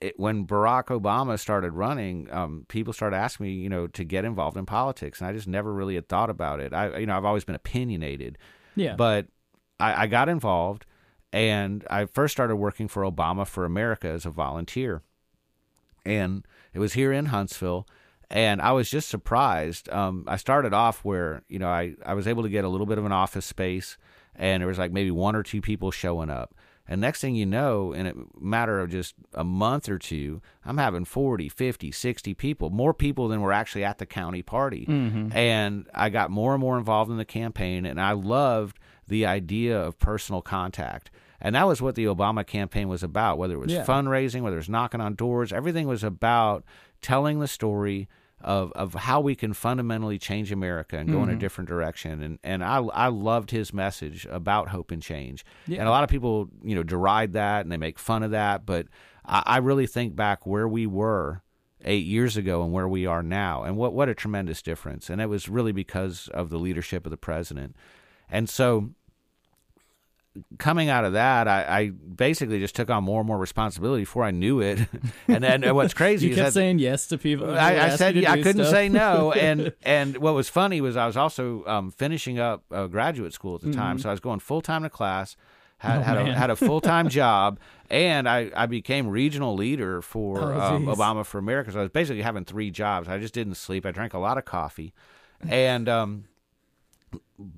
it, 0.00 0.18
when 0.20 0.46
Barack 0.46 0.86
Obama 0.86 1.38
started 1.38 1.72
running, 1.72 2.30
um, 2.30 2.66
people 2.68 2.92
started 2.92 3.16
asking 3.16 3.46
me, 3.46 3.52
you 3.54 3.68
know, 3.68 3.86
to 3.88 4.04
get 4.04 4.24
involved 4.24 4.56
in 4.56 4.66
politics, 4.66 5.20
and 5.20 5.28
I 5.28 5.32
just 5.32 5.48
never 5.48 5.72
really 5.72 5.94
had 5.96 6.08
thought 6.08 6.30
about 6.30 6.60
it. 6.60 6.72
I, 6.72 6.98
you 6.98 7.06
know, 7.06 7.16
I've 7.16 7.24
always 7.24 7.44
been 7.44 7.54
opinionated, 7.56 8.38
Yeah. 8.76 8.94
but 8.96 9.26
I, 9.80 10.02
I 10.02 10.06
got 10.06 10.28
involved, 10.28 10.86
and 11.32 11.84
I 11.90 12.04
first 12.04 12.32
started 12.32 12.56
working 12.56 12.86
for 12.86 13.02
Obama 13.02 13.46
for 13.46 13.64
America 13.64 14.08
as 14.08 14.24
a 14.26 14.30
volunteer, 14.30 15.02
and 16.04 16.46
it 16.72 16.78
was 16.78 16.92
here 16.94 17.12
in 17.12 17.26
Huntsville. 17.26 17.86
And 18.32 18.62
I 18.62 18.70
was 18.72 18.88
just 18.88 19.08
surprised. 19.08 19.88
Um, 19.90 20.24
I 20.28 20.36
started 20.36 20.72
off 20.72 21.04
where 21.04 21.42
you 21.48 21.58
know 21.58 21.68
I, 21.68 21.94
I 22.06 22.14
was 22.14 22.28
able 22.28 22.44
to 22.44 22.48
get 22.48 22.64
a 22.64 22.68
little 22.68 22.86
bit 22.86 22.96
of 22.96 23.04
an 23.04 23.10
office 23.10 23.44
space, 23.44 23.98
and 24.40 24.60
there 24.62 24.68
was 24.68 24.78
like 24.78 24.90
maybe 24.90 25.10
one 25.12 25.36
or 25.36 25.44
two 25.44 25.60
people 25.60 25.92
showing 25.92 26.30
up. 26.30 26.54
And 26.88 27.00
next 27.00 27.20
thing 27.20 27.36
you 27.36 27.46
know, 27.46 27.92
in 27.92 28.06
a 28.06 28.14
matter 28.40 28.80
of 28.80 28.90
just 28.90 29.14
a 29.34 29.44
month 29.44 29.88
or 29.88 29.96
two, 29.98 30.40
I'm 30.64 30.78
having 30.78 31.04
40, 31.04 31.48
50, 31.48 31.92
60 31.92 32.34
people, 32.34 32.70
more 32.70 32.92
people 32.92 33.28
than 33.28 33.42
were 33.42 33.52
actually 33.52 33.84
at 33.84 33.98
the 33.98 34.06
county 34.06 34.42
party. 34.42 34.86
Mm-hmm. 34.86 35.36
And 35.36 35.86
I 35.94 36.08
got 36.08 36.32
more 36.32 36.52
and 36.52 36.60
more 36.60 36.76
involved 36.78 37.10
in 37.10 37.16
the 37.16 37.24
campaign, 37.24 37.86
and 37.86 38.00
I 38.00 38.12
loved 38.12 38.80
the 39.06 39.24
idea 39.24 39.78
of 39.80 40.00
personal 40.00 40.42
contact. 40.42 41.12
And 41.40 41.54
that 41.54 41.66
was 41.68 41.80
what 41.80 41.94
the 41.94 42.06
Obama 42.06 42.44
campaign 42.44 42.88
was 42.88 43.02
about, 43.04 43.38
whether 43.38 43.54
it 43.54 43.60
was 43.60 43.72
Yeah. 43.72 43.84
fundraising, 43.84 44.42
whether 44.42 44.56
it 44.56 44.60
was 44.60 44.68
knocking 44.68 45.00
on 45.00 45.14
doors, 45.14 45.52
everything 45.52 45.86
was 45.86 46.02
about 46.02 46.64
telling 47.02 47.38
the 47.38 47.48
story 47.48 48.08
of, 48.40 48.72
of 48.72 48.94
how 48.94 49.20
we 49.20 49.34
can 49.34 49.52
fundamentally 49.52 50.18
change 50.18 50.50
America 50.50 50.96
and 50.96 51.10
go 51.10 51.22
in 51.22 51.28
a 51.28 51.32
mm-hmm. 51.32 51.40
different 51.40 51.68
direction. 51.68 52.22
And 52.22 52.38
and 52.42 52.64
I 52.64 52.78
I 52.78 53.08
loved 53.08 53.50
his 53.50 53.72
message 53.72 54.26
about 54.30 54.68
hope 54.68 54.90
and 54.90 55.02
change. 55.02 55.44
Yeah. 55.66 55.80
And 55.80 55.88
a 55.88 55.90
lot 55.90 56.04
of 56.04 56.10
people, 56.10 56.48
you 56.62 56.74
know, 56.74 56.82
deride 56.82 57.34
that 57.34 57.62
and 57.62 57.72
they 57.72 57.76
make 57.76 57.98
fun 57.98 58.22
of 58.22 58.30
that. 58.30 58.64
But 58.64 58.86
I, 59.24 59.42
I 59.46 59.56
really 59.58 59.86
think 59.86 60.16
back 60.16 60.46
where 60.46 60.68
we 60.68 60.86
were 60.86 61.42
eight 61.84 62.06
years 62.06 62.36
ago 62.36 62.62
and 62.62 62.72
where 62.72 62.88
we 62.88 63.06
are 63.06 63.22
now. 63.22 63.62
And 63.62 63.76
what, 63.76 63.92
what 63.92 64.08
a 64.08 64.14
tremendous 64.14 64.62
difference. 64.62 65.08
And 65.10 65.20
it 65.20 65.26
was 65.26 65.48
really 65.48 65.72
because 65.72 66.28
of 66.28 66.50
the 66.50 66.58
leadership 66.58 67.06
of 67.06 67.10
the 67.10 67.16
president. 67.16 67.74
And 68.30 68.48
so 68.48 68.90
coming 70.58 70.88
out 70.88 71.04
of 71.04 71.14
that, 71.14 71.48
I, 71.48 71.62
I 71.80 71.88
basically 71.90 72.60
just 72.60 72.76
took 72.76 72.88
on 72.90 73.04
more 73.04 73.20
and 73.20 73.26
more 73.26 73.38
responsibility 73.38 74.02
before 74.02 74.24
I 74.24 74.30
knew 74.30 74.60
it. 74.60 74.78
and 75.28 75.42
then 75.42 75.64
and 75.64 75.74
what's 75.76 75.94
crazy 76.02 76.26
you 76.28 76.32
is 76.32 76.36
kept 76.38 76.46
that 76.48 76.52
saying 76.52 76.78
yes 76.78 77.06
to 77.08 77.18
people. 77.18 77.50
I, 77.50 77.78
I 77.78 77.96
said 77.96 78.16
I 78.24 78.36
couldn't 78.42 78.64
stuff. 78.64 78.70
say 78.70 78.88
no, 78.88 79.32
and 79.36 79.72
and 79.82 80.16
what 80.18 80.34
was 80.34 80.48
funny 80.48 80.80
was 80.80 80.96
I 80.96 81.06
was 81.06 81.16
also 81.16 81.64
um, 81.66 81.90
finishing 81.90 82.38
up 82.38 82.64
uh, 82.70 82.86
graduate 82.86 83.32
school 83.32 83.56
at 83.56 83.62
the 83.62 83.72
time, 83.72 83.98
so 83.98 84.08
I 84.08 84.12
was 84.12 84.20
going 84.20 84.40
full 84.40 84.60
time 84.60 84.82
to 84.84 84.90
class. 84.90 85.36
Had, 85.78 86.02
Mm-hmm. 86.02 86.10
Oh, 86.10 86.14
had, 86.14 86.28
a, 86.28 86.34
had 86.34 86.50
a 86.50 86.56
full 86.56 86.82
time 86.82 87.08
job, 87.08 87.58
and 87.88 88.28
I, 88.28 88.50
I 88.54 88.66
became 88.66 89.08
regional 89.08 89.54
leader 89.54 90.02
for 90.02 90.52
Oh, 90.52 90.60
um. 90.60 90.84
Obama 90.84 91.24
for 91.24 91.38
America. 91.38 91.72
So 91.72 91.78
I 91.78 91.82
was 91.82 91.90
basically 91.90 92.20
having 92.20 92.44
three 92.44 92.70
jobs. 92.70 93.08
I 93.08 93.16
just 93.18 93.32
didn't 93.32 93.54
sleep. 93.54 93.86
I 93.86 93.90
drank 93.90 94.12
a 94.12 94.18
lot 94.18 94.36
of 94.36 94.44
coffee, 94.44 94.92
and 95.48 95.88
um, 95.88 96.24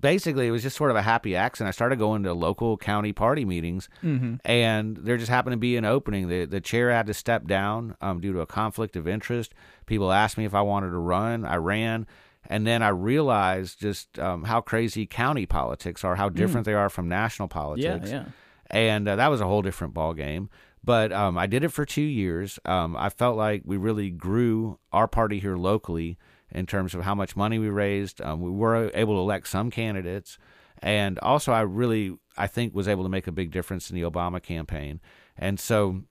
basically 0.00 0.46
it 0.46 0.50
was 0.50 0.62
just 0.62 0.76
sort 0.76 0.90
of 0.90 0.96
a 0.96 1.02
happy 1.02 1.34
accident. 1.36 1.68
I 1.68 1.72
started 1.72 1.98
going 1.98 2.22
to 2.24 2.32
local 2.34 2.76
county 2.76 3.12
party 3.12 3.44
meetings, 3.44 3.88
Mm-hmm. 4.02 4.36
and 4.44 4.96
there 4.96 5.16
just 5.16 5.30
happened 5.30 5.52
to 5.54 5.58
be 5.58 5.76
an 5.76 5.84
opening. 5.84 6.28
The 6.28 6.44
the 6.44 6.60
chair 6.60 6.90
had 6.90 7.06
to 7.06 7.14
step 7.14 7.46
down 7.46 7.96
um, 8.00 8.20
due 8.20 8.32
to 8.32 8.40
a 8.40 8.46
conflict 8.46 8.96
of 8.96 9.08
interest. 9.08 9.52
People 9.86 10.12
asked 10.12 10.38
me 10.38 10.44
if 10.44 10.54
I 10.54 10.62
wanted 10.62 10.90
to 10.90 10.98
run. 10.98 11.44
I 11.44 11.56
ran, 11.56 12.06
and 12.48 12.66
then 12.66 12.82
I 12.82 12.88
realized 12.88 13.80
just 13.80 14.18
um, 14.18 14.44
how 14.44 14.60
crazy 14.60 15.06
county 15.06 15.46
politics 15.46 16.04
are, 16.04 16.16
how 16.16 16.28
different 16.28 16.64
they 16.66 16.74
are 16.74 16.88
from 16.90 17.08
national 17.08 17.48
Mm. 17.48 17.52
Yeah, 17.78 17.90
politics 17.90 18.10
yeah. 18.10 18.24
and 18.70 19.08
uh, 19.08 19.16
that 19.16 19.28
was 19.28 19.40
a 19.40 19.46
whole 19.46 19.62
different 19.62 19.94
ball 19.94 20.14
game. 20.14 20.48
But 20.84 21.12
um, 21.12 21.38
I 21.38 21.46
did 21.46 21.62
it 21.62 21.68
for 21.68 21.84
two 21.84 22.02
years. 22.02 22.58
Um, 22.64 22.96
I 22.96 23.08
felt 23.08 23.36
like 23.36 23.62
we 23.64 23.76
really 23.76 24.10
grew 24.10 24.78
our 24.92 25.06
party 25.06 25.38
here 25.38 25.56
locally 25.56 26.18
in 26.54 26.66
terms 26.66 26.94
of 26.94 27.02
how 27.02 27.14
much 27.14 27.37
money 27.37 27.59
we 27.59 27.68
raised. 27.68 28.21
Um, 28.21 28.40
we 28.40 28.50
were 28.50 28.90
able 28.94 29.14
to 29.14 29.21
elect 29.21 29.49
some 29.49 29.71
candidates, 29.71 30.38
and 30.80 31.18
also 31.21 31.52
I 31.52 31.62
really 31.62 32.16
I 32.37 32.47
think 32.47 32.75
was 32.75 32.88
able 32.88 33.02
to 33.02 33.09
make 33.09 33.26
a 33.26 33.32
big 33.32 33.50
difference 33.50 33.90
in 33.90 33.97
the 33.97 34.02
Obama 34.02 34.42
campaign. 34.42 35.00
And 35.37 35.59
so, 35.59 36.02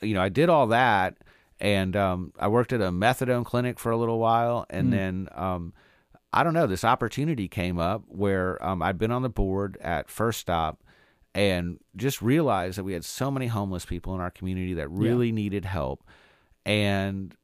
you 0.00 0.14
know, 0.14 0.22
I 0.22 0.28
did 0.28 0.48
all 0.48 0.66
that, 0.68 1.16
and 1.60 1.96
um, 1.96 2.32
I 2.38 2.48
worked 2.48 2.72
at 2.72 2.80
a 2.80 2.90
methadone 2.90 3.44
clinic 3.44 3.78
for 3.78 3.90
a 3.90 3.96
little 3.96 4.18
while, 4.18 4.66
and 4.70 4.92
then. 4.92 5.28
Um, 5.32 5.72
I 6.36 6.42
don't 6.42 6.52
know. 6.52 6.66
This 6.66 6.82
opportunity 6.82 7.46
came 7.46 7.78
up 7.78 8.02
where 8.08 8.60
um, 8.60 8.82
I'd 8.82 8.98
been 8.98 9.12
on 9.12 9.22
the 9.22 9.28
board 9.28 9.78
at 9.80 10.10
First 10.10 10.40
Stop 10.40 10.82
and 11.32 11.78
just 11.94 12.20
realized 12.20 12.76
that 12.76 12.82
we 12.82 12.92
had 12.92 13.04
so 13.04 13.30
many 13.30 13.46
homeless 13.46 13.84
people 13.84 14.16
in 14.16 14.20
our 14.20 14.32
community 14.32 14.74
that 14.74 14.90
really 14.90 15.30
needed 15.30 15.64
help. 15.64 16.02
And 16.66 17.36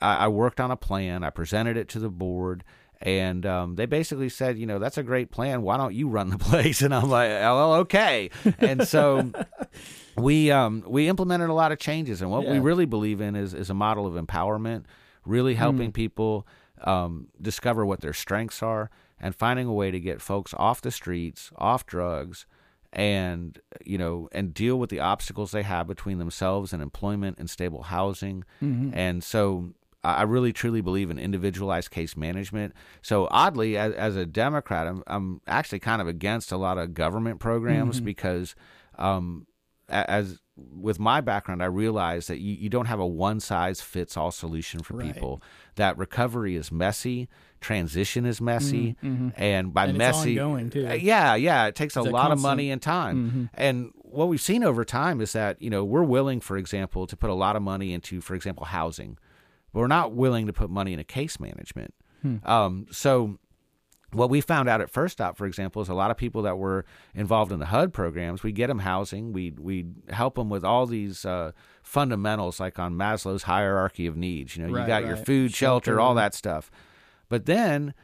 I, 0.00 0.16
I 0.16 0.28
worked 0.28 0.60
on 0.60 0.70
a 0.70 0.76
plan. 0.76 1.24
I 1.24 1.30
presented 1.30 1.76
it 1.76 1.88
to 1.90 1.98
the 1.98 2.08
board, 2.10 2.64
and 3.00 3.44
um, 3.46 3.74
they 3.76 3.86
basically 3.86 4.28
said, 4.28 4.58
you 4.58 4.66
know, 4.66 4.78
that's 4.78 4.98
a 4.98 5.02
great 5.02 5.30
plan. 5.30 5.62
Why 5.62 5.76
don't 5.76 5.94
you 5.94 6.08
run 6.08 6.30
the 6.30 6.38
place? 6.50 6.82
And 6.82 6.94
I'm 6.94 7.08
like, 7.08 7.30
oh, 7.30 7.56
well, 7.56 7.74
okay. 7.80 8.30
And 8.58 8.86
so 8.86 9.30
we 10.16 10.50
um, 10.50 10.82
we 10.86 11.08
implemented 11.08 11.48
a 11.50 11.54
lot 11.54 11.72
of 11.72 11.78
changes, 11.78 12.22
and 12.22 12.30
what 12.30 12.46
we 12.46 12.58
really 12.58 12.86
believe 12.86 13.20
in 13.20 13.36
is 13.36 13.54
is 13.54 13.70
a 13.70 13.74
model 13.74 14.06
of 14.06 14.14
empowerment, 14.14 14.84
really 15.24 15.54
Hmm. 15.54 15.58
helping 15.60 15.92
people 15.92 16.46
um, 16.82 17.28
discover 17.40 17.84
what 17.84 18.00
their 18.00 18.12
strengths 18.12 18.62
are, 18.62 18.90
and 19.20 19.34
finding 19.34 19.66
a 19.66 19.72
way 19.72 19.90
to 19.90 19.98
get 20.00 20.20
folks 20.20 20.54
off 20.56 20.80
the 20.80 20.90
streets, 20.92 21.50
off 21.56 21.86
drugs, 21.86 22.46
and 22.92 23.60
you 23.84 23.98
know, 23.98 24.28
and 24.32 24.54
deal 24.54 24.78
with 24.78 24.90
the 24.90 25.00
obstacles 25.00 25.50
they 25.52 25.62
have 25.62 25.86
between 25.86 26.18
themselves 26.18 26.72
and 26.72 26.82
employment 26.82 27.38
and 27.38 27.50
stable 27.50 27.82
housing. 27.84 28.44
Mm-hmm. 28.62 28.90
And 28.94 29.22
so, 29.22 29.70
I 30.04 30.22
really 30.22 30.52
truly 30.52 30.80
believe 30.80 31.10
in 31.10 31.18
individualized 31.18 31.90
case 31.90 32.16
management. 32.16 32.72
So 33.02 33.26
oddly, 33.30 33.76
as, 33.76 33.92
as 33.94 34.16
a 34.16 34.24
Democrat, 34.24 34.86
I'm, 34.86 35.02
I'm 35.06 35.40
actually 35.46 35.80
kind 35.80 36.00
of 36.00 36.06
against 36.08 36.52
a 36.52 36.56
lot 36.56 36.78
of 36.78 36.94
government 36.94 37.40
programs 37.40 37.96
Mm-hmm. 37.96 38.04
because, 38.04 38.54
um, 38.96 39.46
as 39.88 40.38
with 40.56 40.98
my 41.00 41.20
background, 41.20 41.62
I 41.62 41.66
realize 41.66 42.26
that 42.26 42.38
you, 42.40 42.54
you 42.54 42.68
don't 42.68 42.86
have 42.86 43.00
a 43.00 43.06
one 43.06 43.40
size 43.40 43.80
fits 43.80 44.16
all 44.16 44.30
solution 44.30 44.80
for 44.80 44.96
Right. 44.98 45.12
people. 45.14 45.42
That 45.76 45.96
recovery 45.96 46.56
is 46.56 46.70
messy, 46.70 47.28
transition 47.60 48.26
is 48.26 48.40
messy, 48.40 48.96
and 49.02 49.72
by 49.72 49.86
Mm-hmm. 49.86 49.88
And 49.88 49.90
it's 49.90 49.98
messy, 49.98 50.38
ongoing, 50.38 50.70
too. 50.70 50.86
Uh, 50.88 50.92
yeah, 50.94 51.34
yeah, 51.36 51.66
it 51.66 51.74
takes 51.74 51.96
It's 51.96 52.06
a 52.06 52.10
lot 52.10 52.32
of 52.32 52.40
money 52.40 52.70
and 52.70 52.82
time. 52.82 53.50
And 53.54 53.92
what 53.96 54.28
we've 54.28 54.40
seen 54.40 54.62
over 54.62 54.84
time 54.84 55.20
is 55.20 55.32
that 55.32 55.60
you 55.62 55.70
know 55.70 55.84
we're 55.84 56.02
willing, 56.04 56.40
for 56.40 56.56
example, 56.56 57.06
to 57.06 57.16
put 57.16 57.30
a 57.30 57.34
lot 57.34 57.56
of 57.56 57.62
money 57.62 57.92
into, 57.92 58.20
for 58.20 58.34
example, 58.34 58.66
housing, 58.66 59.16
but 59.72 59.80
we're 59.80 59.86
not 59.86 60.12
willing 60.12 60.46
to 60.46 60.52
put 60.52 60.70
money 60.70 60.92
into 60.92 61.04
case 61.04 61.38
management. 61.40 61.94
Um, 62.44 62.86
so 62.90 63.38
what 64.12 64.28
we 64.30 64.40
found 64.40 64.68
out 64.68 64.80
at 64.80 64.90
First 64.90 65.12
Stop, 65.12 65.36
for 65.36 65.46
example, 65.46 65.80
is 65.82 65.88
a 65.88 65.94
lot 65.94 66.10
of 66.10 66.16
people 66.16 66.42
that 66.42 66.56
were 66.58 66.84
involved 67.14 67.52
in 67.52 67.58
the 67.58 67.66
HUD 67.66 67.92
programs. 67.92 68.42
We 68.42 68.52
get 68.52 68.66
them 68.68 68.80
housing. 68.80 69.32
We 69.32 69.52
we 69.58 69.86
help 70.10 70.34
them 70.34 70.48
with 70.50 70.64
all 70.64 70.86
these 70.86 71.24
uh, 71.24 71.52
fundamentals, 71.82 72.58
like 72.58 72.78
on 72.78 72.94
Maslow's 72.94 73.44
hierarchy 73.44 74.06
of 74.06 74.16
needs. 74.16 74.56
You 74.56 74.62
know, 74.64 74.68
you 74.70 74.76
Right, 74.76 74.86
got 74.88 75.04
your 75.06 75.16
food, 75.16 75.54
shelter, 75.54 76.00
all 76.00 76.14
that 76.16 76.34
stuff. 76.34 76.70
But 77.28 77.46
then 77.46 77.94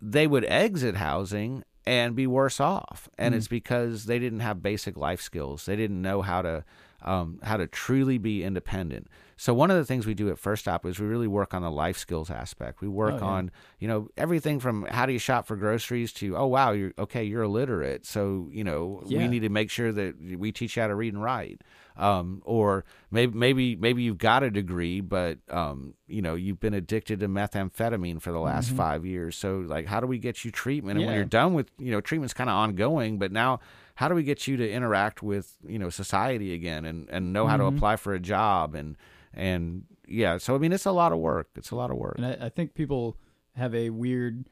they 0.00 0.26
would 0.26 0.44
exit 0.44 0.96
housing 0.96 1.64
and 1.86 2.14
be 2.14 2.26
worse 2.26 2.60
off, 2.60 3.08
and 3.18 3.34
Mm. 3.34 3.38
it's 3.38 3.48
because 3.48 4.04
they 4.04 4.18
didn't 4.18 4.40
have 4.40 4.62
basic 4.62 4.96
life 4.96 5.20
skills. 5.22 5.64
They 5.64 5.74
didn't 5.76 6.02
know 6.02 6.22
how 6.22 6.42
to 6.42 6.64
um, 7.02 7.38
how 7.42 7.56
to 7.56 7.66
truly 7.66 8.18
be 8.18 8.42
independent. 8.44 9.08
So 9.40 9.54
one 9.54 9.70
of 9.70 9.76
the 9.76 9.84
things 9.84 10.04
we 10.04 10.14
do 10.14 10.28
at 10.30 10.38
First 10.38 10.62
Stop 10.64 10.84
is 10.84 10.98
we 10.98 11.06
really 11.06 11.28
work 11.28 11.54
on 11.54 11.62
the 11.62 11.70
life 11.70 11.96
skills 11.96 12.28
aspect. 12.28 12.80
We 12.80 12.88
work 12.88 13.14
Oh, 13.14 13.18
yeah. 13.18 13.24
on 13.24 13.50
you 13.78 13.86
know 13.88 14.08
everything 14.16 14.58
from 14.58 14.84
how 14.90 15.06
do 15.06 15.12
you 15.12 15.18
shop 15.20 15.46
for 15.46 15.54
groceries 15.56 16.12
to 16.14 16.36
oh 16.36 16.46
wow 16.46 16.72
you're 16.72 16.92
okay 16.98 17.22
you're 17.24 17.44
illiterate 17.44 18.04
so 18.04 18.48
you 18.52 18.64
know 18.64 19.00
we 19.06 19.28
need 19.28 19.40
to 19.40 19.48
make 19.48 19.70
sure 19.70 19.92
that 19.92 20.14
we 20.36 20.50
teach 20.50 20.76
you 20.76 20.82
how 20.82 20.88
to 20.88 20.94
read 20.96 21.14
and 21.14 21.22
write 21.22 21.62
um, 21.96 22.42
or 22.44 22.84
maybe 23.12 23.32
maybe 23.38 23.76
maybe 23.76 24.02
you've 24.02 24.18
got 24.18 24.42
a 24.42 24.50
degree 24.50 25.00
but 25.00 25.38
um, 25.50 25.94
you 26.08 26.20
know 26.20 26.34
you've 26.34 26.58
been 26.60 26.74
addicted 26.74 27.20
to 27.20 27.28
methamphetamine 27.28 28.20
for 28.20 28.32
the 28.32 28.40
last 28.40 28.70
five 28.72 29.06
years 29.06 29.36
so 29.36 29.58
like 29.60 29.86
how 29.86 30.00
do 30.00 30.06
we 30.08 30.18
get 30.18 30.44
you 30.44 30.50
treatment 30.50 30.98
and 30.98 31.06
when 31.06 31.08
Mm-hmm. 31.14 31.16
You're 31.16 31.24
done 31.24 31.54
with 31.54 31.70
you 31.78 31.92
know 31.92 32.00
treatment's 32.00 32.34
kind 32.34 32.50
of 32.50 32.54
ongoing 32.56 33.18
but 33.18 33.30
now 33.32 33.60
how 33.94 34.08
do 34.08 34.14
we 34.16 34.22
get 34.24 34.46
you 34.48 34.56
to 34.56 34.68
interact 34.70 35.22
with 35.22 35.56
you 35.66 35.78
know 35.78 35.90
society 35.90 36.52
again 36.54 36.84
and 36.84 37.08
and 37.10 37.32
know 37.32 37.46
how 37.46 37.56
to 37.56 37.62
Mm-hmm. 37.64 37.76
apply 37.76 37.94
for 37.96 38.12
a 38.14 38.20
job 38.20 38.74
and 38.74 38.96
and 39.38 39.84
yeah 40.06 40.36
so 40.38 40.54
i 40.54 40.58
mean 40.58 40.72
it's 40.72 40.84
a 40.86 40.92
lot 40.92 41.12
of 41.12 41.18
work 41.18 41.48
it's 41.56 41.70
a 41.70 41.76
lot 41.76 41.90
of 41.90 41.96
work 41.96 42.16
And 42.18 42.26
I, 42.26 42.46
I 42.46 42.48
think 42.48 42.74
people 42.74 43.16
have 43.54 43.74
a 43.74 43.90
weird, 43.90 44.48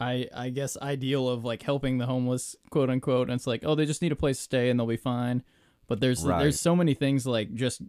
I 0.00 0.28
I 0.34 0.50
guess, 0.50 0.76
ideal 0.78 1.28
of 1.28 1.44
like 1.44 1.62
helping 1.62 1.98
the 1.98 2.06
homeless, 2.06 2.56
quote 2.70 2.90
unquote. 2.90 3.28
And 3.28 3.36
it's 3.36 3.46
like, 3.46 3.62
oh, 3.64 3.74
they 3.74 3.86
just 3.86 4.02
need 4.02 4.12
a 4.12 4.16
place 4.16 4.36
to 4.38 4.42
stay 4.42 4.68
and 4.70 4.78
they'll 4.78 4.86
be 4.86 4.96
fine. 4.96 5.42
But 5.86 6.00
there's 6.00 6.24
Right. 6.24 6.40
there's 6.40 6.60
so 6.60 6.74
many 6.76 6.94
things 6.94 7.26
like 7.26 7.54
just 7.54 7.82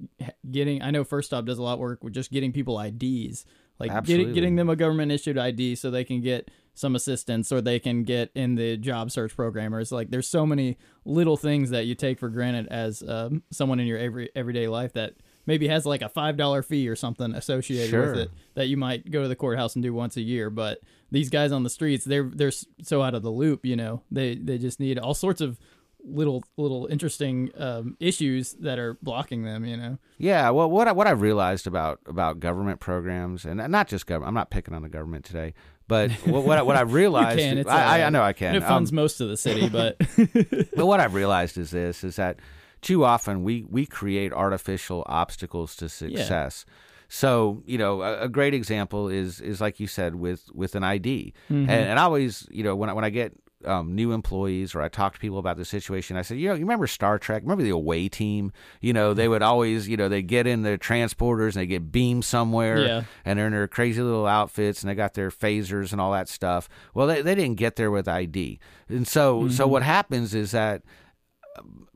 getting. 0.50 0.82
I 0.82 0.92
know 0.92 1.04
First 1.04 1.28
Stop 1.30 1.46
does 1.46 1.58
a 1.58 1.64
lot 1.64 1.74
of 1.74 1.80
work 1.80 2.04
with 2.04 2.14
just 2.14 2.32
getting 2.32 2.52
people 2.52 2.80
IDs, 2.80 3.46
like 3.80 3.92
Absolutely. 3.92 4.26
getting 4.26 4.34
getting 4.36 4.56
them 4.58 4.70
a 4.70 4.76
government 4.76 5.12
issued 5.12 5.38
ID 5.38 5.76
so 5.76 5.90
they 5.92 6.04
can 6.04 6.22
get 6.22 6.50
some 6.76 6.96
assistance 6.96 7.52
or 7.52 7.62
they 7.62 7.80
can 7.80 8.04
get 8.04 8.32
in 8.36 8.56
the 8.56 8.78
job 8.78 9.12
search 9.12 9.36
program. 9.36 9.74
Or 9.76 9.80
it's 9.80 9.92
like 9.92 10.12
there's 10.12 10.28
so 10.28 10.46
many 10.46 10.78
little 11.06 11.36
things 11.36 11.72
that 11.72 11.86
you 11.88 11.96
take 11.96 12.20
for 12.20 12.30
granted 12.30 12.68
as 12.68 13.04
um, 13.08 13.44
someone 13.52 13.80
in 13.80 13.88
your 13.88 13.98
every 13.98 14.30
everyday 14.36 14.68
life 14.68 14.94
that 14.94 15.16
maybe 15.46 15.68
has 15.68 15.86
like 15.86 16.02
a 16.02 16.10
five 16.10 16.38
dollar 16.38 16.62
fee 16.62 16.88
or 16.88 16.96
something 16.96 17.34
associated 17.34 17.90
Sure. 17.90 18.12
with 18.12 18.18
it 18.20 18.32
that 18.56 18.68
you 18.68 18.78
might 18.78 19.10
go 19.10 19.22
to 19.22 19.28
the 19.28 19.36
courthouse 19.36 19.76
and 19.76 19.84
do 19.84 19.94
once 19.94 20.18
a 20.18 20.22
year. 20.22 20.50
But 20.50 20.80
these 21.12 21.30
guys 21.30 21.52
on 21.52 21.64
the 21.64 21.70
streets, 21.70 22.06
they're 22.06 22.30
they're 22.34 22.52
so 22.84 23.02
out 23.02 23.16
of 23.16 23.24
the 23.24 23.32
loop. 23.32 23.66
You 23.66 23.76
know, 23.76 24.04
they 24.12 24.36
they 24.36 24.58
just 24.58 24.80
need 24.80 25.00
all 25.00 25.14
sorts 25.14 25.42
of 25.42 25.60
little 26.06 26.44
little 26.56 26.88
interesting 26.90 27.52
um, 27.58 27.98
issues 28.00 28.54
that 28.54 28.80
are 28.80 28.98
blocking 29.02 29.44
them. 29.44 29.66
You 29.66 29.76
know, 29.78 29.98
Yeah, 30.18 30.50
well, 30.52 30.70
what 30.70 30.88
I, 30.88 30.92
what 30.94 31.08
I've 31.08 31.22
realized 31.22 31.68
about 31.68 32.00
about 32.06 32.40
government 32.40 32.80
programs, 32.80 33.44
and 33.46 33.58
not 33.72 33.88
just 33.88 34.06
government, 34.08 34.30
I'm 34.30 34.34
not 34.36 34.50
picking 34.50 34.74
on 34.74 34.82
the 34.82 34.88
government 34.90 35.26
today, 35.26 35.54
but 35.90 36.12
what 36.26 36.44
what, 36.46 36.58
I, 36.58 36.62
what 36.62 36.78
I've 36.78 36.94
realized, 36.94 37.40
can. 37.40 37.68
I, 37.68 38.02
I, 38.02 38.06
I 38.06 38.10
know 38.12 38.22
I 38.22 38.32
can. 38.34 38.56
it 38.56 38.64
funds 38.64 38.92
Um, 38.92 38.96
most 38.96 39.20
of 39.20 39.28
the 39.30 39.36
city, 39.38 39.68
but 39.68 39.98
but 40.76 40.86
what 40.86 41.00
I've 41.02 41.14
realized 41.16 41.58
is 41.58 41.72
this: 41.72 42.04
is 42.06 42.16
that 42.16 42.38
too 42.82 43.04
often 43.04 43.44
we 43.44 43.64
we 43.70 43.86
create 43.86 44.32
artificial 44.34 45.04
obstacles 45.08 45.76
to 45.78 45.90
success. 45.90 46.66
So 47.08 47.64
you 47.66 47.78
know, 47.78 48.02
a, 48.02 48.22
a 48.24 48.30
great 48.30 48.54
example 48.54 49.10
is 49.10 49.42
is 49.42 49.60
like 49.60 49.80
you 49.80 49.88
said 49.88 50.16
with 50.16 50.50
with 50.54 50.76
an 50.76 50.84
ID, 50.84 51.34
and, 51.50 51.70
and 51.70 52.00
I 52.00 52.04
always 52.04 52.48
you 52.52 52.64
know 52.64 52.76
when 52.76 52.90
I, 52.90 52.94
when 52.94 53.04
I 53.04 53.10
get 53.10 53.34
um, 53.66 53.94
new 53.94 54.14
employees 54.14 54.74
or 54.74 54.82
I 54.82 54.88
talk 54.88 55.16
to 55.16 55.20
people 55.20 55.38
about 55.40 55.58
the 55.58 55.66
situation, 55.66 56.16
I 56.16 56.22
said, 56.22 56.38
you 56.38 56.48
know, 56.48 56.54
you 56.54 56.62
remember 56.62 56.88
Star 56.88 57.20
Trek? 57.20 57.42
Remember 57.42 57.62
the 57.64 57.72
away 57.72 58.08
team? 58.08 58.54
You 58.80 58.94
know, 58.94 59.14
they 59.14 59.28
would 59.28 59.42
always, 59.42 59.86
you 59.90 59.98
know, 59.98 60.08
they 60.08 60.22
get 60.22 60.48
in 60.48 60.62
their 60.62 60.78
transporters 60.78 61.48
and 61.48 61.56
they 61.56 61.66
get 61.66 61.92
beamed 61.92 62.24
somewhere, 62.24 62.86
Yeah. 62.86 63.04
and 63.26 63.38
they're 63.38 63.48
in 63.48 63.52
their 63.52 63.68
crazy 63.68 64.02
little 64.02 64.28
outfits 64.28 64.82
and 64.82 64.90
they 64.90 64.96
got 64.96 65.14
their 65.16 65.30
phasers 65.30 65.92
and 65.92 66.00
all 66.00 66.14
that 66.14 66.30
stuff. 66.30 66.70
Well, 66.94 67.08
they, 67.08 67.22
they 67.22 67.36
didn't 67.36 67.58
get 67.58 67.76
there 67.76 67.92
with 67.92 68.08
ID, 68.08 68.60
and 68.88 69.06
so 69.08 69.50
so 69.50 69.68
what 69.68 69.84
happens 69.84 70.34
is 70.34 70.52
that 70.52 70.84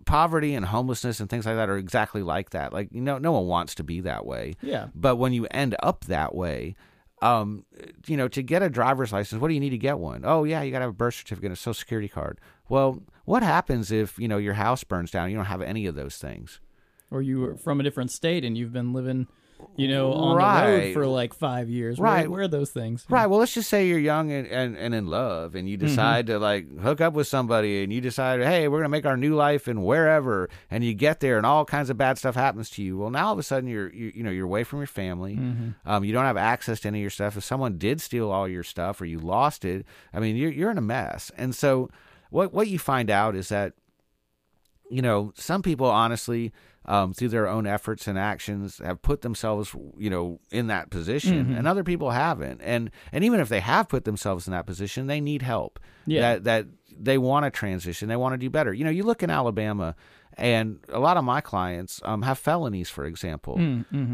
poverty 0.05 0.53
and 0.55 0.65
homelessness 0.65 1.19
and 1.19 1.29
things 1.29 1.45
like 1.45 1.55
that 1.55 1.69
are 1.69 1.77
exactly 1.77 2.21
like 2.23 2.51
that. 2.51 2.73
Like 2.73 2.89
you 2.91 3.01
know, 3.01 3.17
no 3.17 3.31
one 3.31 3.47
wants 3.47 3.75
to 3.75 3.83
be 3.83 4.01
that 4.01 4.25
way. 4.25 4.55
Yeah. 4.61 4.87
But 4.95 5.15
when 5.17 5.33
you 5.33 5.47
end 5.51 5.75
up 5.81 6.05
that 6.05 6.33
way, 6.35 6.75
um, 7.21 7.65
you 8.05 8.17
know, 8.17 8.27
to 8.27 8.41
get 8.43 8.61
a 8.61 8.69
driver's 8.69 9.13
license, 9.13 9.41
what 9.41 9.47
do 9.47 9.53
you 9.53 9.59
need 9.59 9.69
to 9.69 9.77
get 9.77 9.99
one? 9.99 10.23
Oh 10.25 10.43
yeah, 10.43 10.61
you 10.61 10.71
got 10.71 10.79
to 10.79 10.83
have 10.83 10.89
a 10.91 10.93
birth 10.93 11.15
certificate, 11.15 11.47
and 11.47 11.53
a 11.53 11.59
social 11.59 11.73
security 11.73 12.07
card. 12.09 12.39
Well, 12.69 13.01
what 13.25 13.43
happens 13.43 13.91
if 13.91 14.17
you 14.19 14.27
know 14.27 14.37
your 14.37 14.53
house 14.53 14.83
burns 14.83 15.11
down? 15.11 15.29
You 15.29 15.37
don't 15.37 15.45
have 15.45 15.61
any 15.61 15.85
of 15.85 15.95
those 15.95 16.17
things. 16.17 16.59
or 17.11 17.21
you 17.21 17.39
were 17.39 17.55
from 17.57 17.79
a 17.79 17.83
different 17.83 18.11
state 18.11 18.43
and 18.43 18.57
you've 18.57 18.73
been 18.73 18.91
living, 18.91 19.27
you 19.75 19.87
know, 19.87 20.13
on 20.13 20.37
the 20.37 20.43
road 20.43 20.93
for 20.93 21.07
like 21.07 21.33
five 21.33 21.69
years. 21.69 21.99
Right. 21.99 22.29
Where, 22.29 22.43
are 22.43 22.47
those 22.47 22.69
things? 22.69 23.05
Right. 23.09 23.25
Well, 23.27 23.39
let's 23.39 23.53
just 23.53 23.69
say 23.69 23.87
you're 23.87 23.99
young 23.99 24.31
and, 24.31 24.47
and, 24.47 24.77
and 24.77 24.93
in 24.93 25.07
love, 25.07 25.55
and 25.55 25.67
you 25.67 25.77
decide 25.77 26.27
to 26.27 26.39
like 26.39 26.79
hook 26.79 27.01
up 27.01 27.13
with 27.13 27.27
somebody, 27.27 27.83
and 27.83 27.91
you 27.91 28.01
decide, 28.01 28.41
hey, 28.41 28.67
we're 28.67 28.79
gonna 28.79 28.89
make 28.89 29.05
our 29.05 29.17
new 29.17 29.35
life 29.35 29.67
in 29.67 29.83
wherever, 29.83 30.49
and 30.69 30.83
you 30.83 30.93
get 30.93 31.19
there, 31.19 31.37
and 31.37 31.45
all 31.45 31.65
kinds 31.65 31.89
of 31.89 31.97
bad 31.97 32.17
stuff 32.17 32.35
happens 32.35 32.69
to 32.71 32.83
you. 32.83 32.97
Well, 32.97 33.09
now 33.09 33.27
all 33.27 33.33
of 33.33 33.39
a 33.39 33.43
sudden 33.43 33.69
you're 33.69 33.91
you, 33.93 34.11
you 34.15 34.23
know 34.23 34.31
you're 34.31 34.45
away 34.45 34.63
from 34.63 34.79
your 34.79 34.87
family. 34.87 35.39
Um, 35.85 36.03
you 36.03 36.13
don't 36.13 36.25
have 36.25 36.37
access 36.37 36.79
to 36.81 36.87
any 36.87 36.99
of 36.99 37.01
your 37.01 37.09
stuff. 37.09 37.37
If 37.37 37.43
someone 37.43 37.77
did 37.77 38.01
steal 38.01 38.31
all 38.31 38.47
your 38.47 38.63
stuff 38.63 39.01
or 39.01 39.05
you 39.05 39.19
lost 39.19 39.65
it, 39.65 39.85
I 40.13 40.19
mean, 40.19 40.35
you're 40.35 40.51
you're 40.51 40.71
in 40.71 40.77
a 40.77 40.81
mess. 40.81 41.31
And 41.37 41.55
so, 41.55 41.89
what 42.29 42.53
what 42.53 42.67
you 42.67 42.79
find 42.79 43.09
out 43.09 43.35
is 43.35 43.49
that 43.49 43.73
you 44.89 45.01
know, 45.01 45.33
some 45.35 45.61
people 45.63 45.87
honestly, 45.87 46.53
um, 46.85 47.13
through 47.13 47.29
their 47.29 47.47
own 47.47 47.65
efforts 47.65 48.07
and 48.07 48.17
actions, 48.17 48.79
have 48.83 49.01
put 49.01 49.21
themselves, 49.21 49.75
you 49.97 50.09
know, 50.09 50.39
in 50.51 50.67
that 50.67 50.89
position, 50.89 51.55
and 51.55 51.67
other 51.67 51.83
people 51.83 52.11
haven't. 52.11 52.61
And 52.61 52.91
and 53.11 53.23
even 53.23 53.39
if 53.39 53.49
they 53.49 53.61
have 53.61 53.87
put 53.89 54.05
themselves 54.05 54.47
in 54.47 54.51
that 54.51 54.65
position, 54.65 55.07
they 55.07 55.21
need 55.21 55.41
help. 55.41 55.79
Yeah. 56.05 56.21
That 56.21 56.43
that 56.43 56.65
they 56.95 57.17
want 57.17 57.45
to 57.45 57.51
transition, 57.51 58.07
they 58.09 58.15
want 58.15 58.33
to 58.33 58.37
do 58.37 58.49
better. 58.49 58.73
You 58.73 58.83
know, 58.83 58.91
you 58.91 59.03
look 59.03 59.23
in 59.23 59.29
Alabama, 59.29 59.95
and 60.37 60.79
a 60.89 60.99
lot 60.99 61.17
of 61.17 61.23
my 61.23 61.41
clients 61.41 62.01
um, 62.03 62.21
have 62.21 62.37
felonies, 62.37 62.89
for 62.89 63.05
example. 63.05 63.57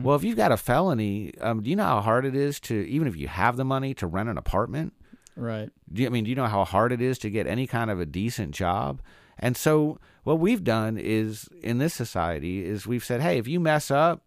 Well, 0.04 0.16
if 0.16 0.24
you've 0.24 0.38
got 0.38 0.52
a 0.52 0.58
felony, 0.58 1.34
um, 1.42 1.62
do 1.62 1.70
you 1.70 1.76
know 1.76 1.84
how 1.84 2.02
hard 2.02 2.26
it 2.26 2.36
is 2.36 2.60
to 2.62 2.76
even 2.88 3.08
if 3.08 3.16
you 3.16 3.28
have 3.28 3.58
the 3.58 3.66
money 3.66 3.94
to 3.96 4.08
rent 4.08 4.30
an 4.30 4.38
apartment? 4.38 4.94
Right. 5.36 5.70
Do 5.92 6.02
you, 6.02 6.08
I 6.08 6.12
mean, 6.12 6.26
do 6.26 6.30
you 6.30 6.36
know 6.36 6.48
how 6.48 6.66
hard 6.66 6.92
it 6.92 7.02
is 7.02 7.18
to 7.20 7.30
get 7.30 7.48
any 7.48 7.66
kind 7.68 7.90
of 7.90 8.00
a 8.00 8.06
decent 8.06 8.54
job? 8.54 9.02
And 9.40 9.56
so, 9.58 10.00
what 10.24 10.40
we've 10.40 10.64
done 10.64 10.98
is 10.98 11.48
in 11.64 11.78
this 11.78 11.94
society 11.94 12.64
is 12.66 12.86
we've 12.86 13.04
said, 13.04 13.22
hey, 13.22 13.38
if 13.38 13.48
you 13.48 13.60
mess 13.60 13.90
up, 13.90 14.24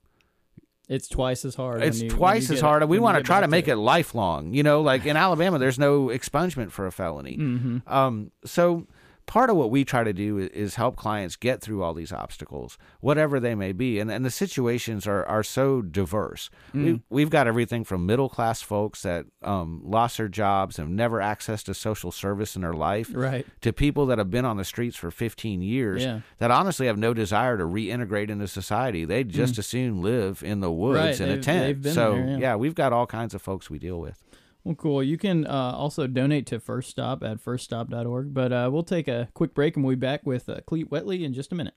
It's 0.89 1.09
twice 1.09 1.45
as 1.45 1.55
hard. 1.55 1.83
it's 1.83 2.01
you- 2.03 2.11
twice 2.11 2.51
as 2.51 2.61
hard. 2.61 2.83
We 2.89 2.99
want 2.99 3.19
to 3.19 3.23
try 3.23 3.41
to 3.41 3.49
make 3.49 3.69
it 3.69 3.77
lifelong. 3.77 4.53
You 4.55 4.63
know, 4.63 4.81
like 4.81 5.07
in 5.07 5.17
Alabama, 5.17 5.59
there's 5.59 5.79
no 5.79 6.07
expungement 6.07 6.71
for 6.73 6.87
a 6.87 6.93
felony. 6.93 7.37
Mm-hmm. 7.37 7.93
Um, 7.93 8.31
so, 8.45 8.87
part 9.27 9.51
of 9.51 9.57
what 9.57 9.71
we 9.71 9.85
try 9.85 10.05
to 10.05 10.13
do 10.13 10.39
is, 10.39 10.75
help 10.75 10.97
clients 10.97 11.37
get 11.37 11.61
through 11.61 11.83
all 11.83 11.95
these 11.95 12.13
obstacles, 12.13 12.77
whatever 13.01 13.39
they 13.41 13.55
may 13.55 13.73
be. 13.73 13.99
And, 13.99 14.11
and 14.11 14.25
the 14.25 14.31
situations 14.31 15.07
are, 15.07 15.25
are 15.27 15.43
so 15.43 15.81
diverse. 15.83 16.51
Mm. 16.75 16.85
We, 16.85 17.03
we've 17.11 17.31
got 17.31 17.47
everything 17.47 17.85
from 17.85 18.05
middle 18.05 18.29
class 18.29 18.63
folks 18.63 19.03
that 19.03 19.27
um, 19.43 19.81
lost 19.85 20.19
their 20.19 20.29
jobs 20.29 20.79
and 20.79 20.89
have 20.89 20.95
never 20.95 21.19
accessed 21.19 21.69
a 21.69 21.75
social 21.75 22.11
service 22.13 22.57
in 22.57 22.63
their 22.63 22.73
life 22.73 23.11
Right. 23.13 23.47
to 23.63 23.73
people 23.73 24.07
that 24.07 24.19
have 24.19 24.31
been 24.31 24.45
on 24.45 24.57
the 24.57 24.65
streets 24.65 24.97
for 24.97 25.11
15 25.11 25.63
years 25.63 26.03
Yeah. 26.03 26.21
that 26.39 26.51
honestly 26.51 26.87
have 26.87 26.99
no 26.99 27.15
desire 27.15 27.57
to 27.59 27.65
reintegrate 27.65 28.29
into 28.29 28.49
society. 28.49 29.05
They'd 29.05 29.29
just 29.29 29.59
as 29.59 29.67
soon 29.67 30.03
live 30.03 30.43
in 30.43 30.61
the 30.61 30.71
woods 30.73 30.99
Mm. 30.99 31.03
Right, 31.05 31.21
in 31.21 31.29
a 31.29 31.35
they've- 31.37 31.45
tent. 31.83 31.87
so, 31.95 32.15
there, 32.15 32.39
yeah. 32.39 32.57
we've 32.57 32.75
got 32.75 32.93
all 32.93 33.07
kinds 33.07 33.35
of 33.35 33.41
folks 33.43 33.71
we 33.71 33.79
deal 33.79 34.01
with. 34.01 34.23
Well, 34.65 34.77
cool. 34.77 35.03
You 35.03 35.19
can 35.19 35.47
uh, 35.47 35.73
also 35.77 36.07
donate 36.07 36.47
to 36.47 36.61
First 36.61 36.91
Stop 36.91 37.25
at 37.25 37.43
firststop.org. 37.43 38.33
But 38.33 38.53
uh, 38.53 38.71
we'll 38.73 38.85
take 38.85 39.09
a 39.09 39.29
quick 39.35 39.55
break 39.55 39.77
and 39.77 39.85
we'll 39.85 39.97
be 39.97 40.01
back 40.01 40.25
with 40.25 40.49
uh, 40.49 40.61
Clete 40.67 40.89
Wetli 40.91 41.23
in 41.23 41.35
just 41.35 41.53
a 41.53 41.55
minute. 41.55 41.75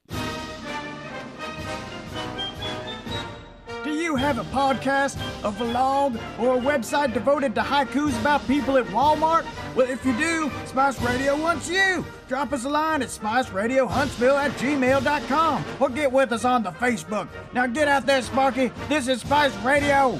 Do 3.83 3.91
you 3.91 4.15
have 4.15 4.37
a 4.37 4.43
podcast, 4.45 5.15
a 5.43 5.51
vlog, 5.51 6.19
or 6.39 6.57
a 6.57 6.59
website 6.59 7.13
devoted 7.13 7.55
to 7.55 7.61
haikus 7.61 8.19
about 8.21 8.45
people 8.47 8.77
at 8.77 8.85
Walmart? 8.87 9.45
Well, 9.75 9.89
if 9.89 10.05
you 10.05 10.15
do, 10.17 10.51
Spice 10.65 11.01
Radio 11.01 11.35
wants 11.39 11.69
you. 11.69 12.05
Drop 12.27 12.53
us 12.53 12.65
a 12.65 12.69
line 12.69 13.01
at 13.01 13.09
spiceradiohuntsville 13.09 14.35
at 14.35 14.51
gmail.com 14.51 15.65
or 15.79 15.89
get 15.89 16.11
with 16.11 16.31
us 16.31 16.45
on 16.45 16.63
the 16.63 16.71
Facebook. 16.71 17.27
Now 17.53 17.67
get 17.67 17.87
out 17.87 18.05
there, 18.05 18.21
Sparky. 18.21 18.71
This 18.89 19.07
is 19.07 19.21
Spice 19.21 19.55
Radio. 19.57 20.19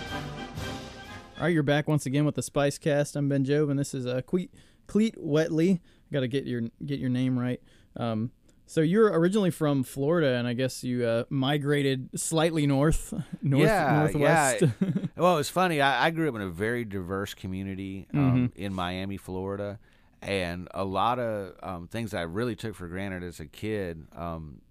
All 1.45 1.47
right, 1.47 1.53
you're 1.53 1.61
back 1.61 1.87
once 1.87 2.07
again 2.07 2.25
with 2.25 2.33
the 2.33 2.41
Spice 2.41 2.79
Cast. 2.79 3.15
I'm 3.15 3.29
Ben 3.29 3.45
Job, 3.45 3.69
and 3.69 3.77
this 3.77 3.93
is 3.93 4.07
uh, 4.07 4.21
Clete, 4.25 4.51
Clete 4.87 5.15
Wetli. 5.15 5.79
Got 6.11 6.21
to 6.21 6.27
get 6.27 6.45
your 6.45 6.63
get 6.83 6.99
your 6.99 7.11
name 7.11 7.37
right. 7.37 7.61
Um, 7.95 8.31
so 8.65 8.81
you're 8.81 9.11
originally 9.11 9.51
from 9.51 9.83
Florida, 9.83 10.37
and 10.37 10.47
I 10.47 10.53
guess 10.53 10.83
you 10.83 11.05
uh, 11.05 11.25
migrated 11.29 12.19
slightly 12.19 12.65
north, 12.65 13.13
north 13.43 13.63
yeah, 13.63 13.95
northwest. 13.95 14.63
yeah. 14.63 14.89
well, 15.15 15.35
it 15.35 15.37
was 15.37 15.49
funny. 15.49 15.81
I, 15.81 16.07
I 16.07 16.09
grew 16.09 16.29
up 16.29 16.33
in 16.33 16.41
a 16.41 16.49
very 16.49 16.83
diverse 16.83 17.35
community 17.35 18.07
um, 18.15 18.51
in 18.55 18.73
Miami, 18.73 19.17
Florida, 19.17 19.77
and 20.23 20.67
a 20.73 20.83
lot 20.83 21.19
of 21.19 21.53
um, 21.61 21.87
things 21.87 22.15
I 22.15 22.21
really 22.21 22.55
took 22.55 22.73
for 22.73 22.87
granted 22.87 23.21
as 23.21 23.39
a 23.39 23.45
kid. 23.45 24.07
Um, 24.15 24.61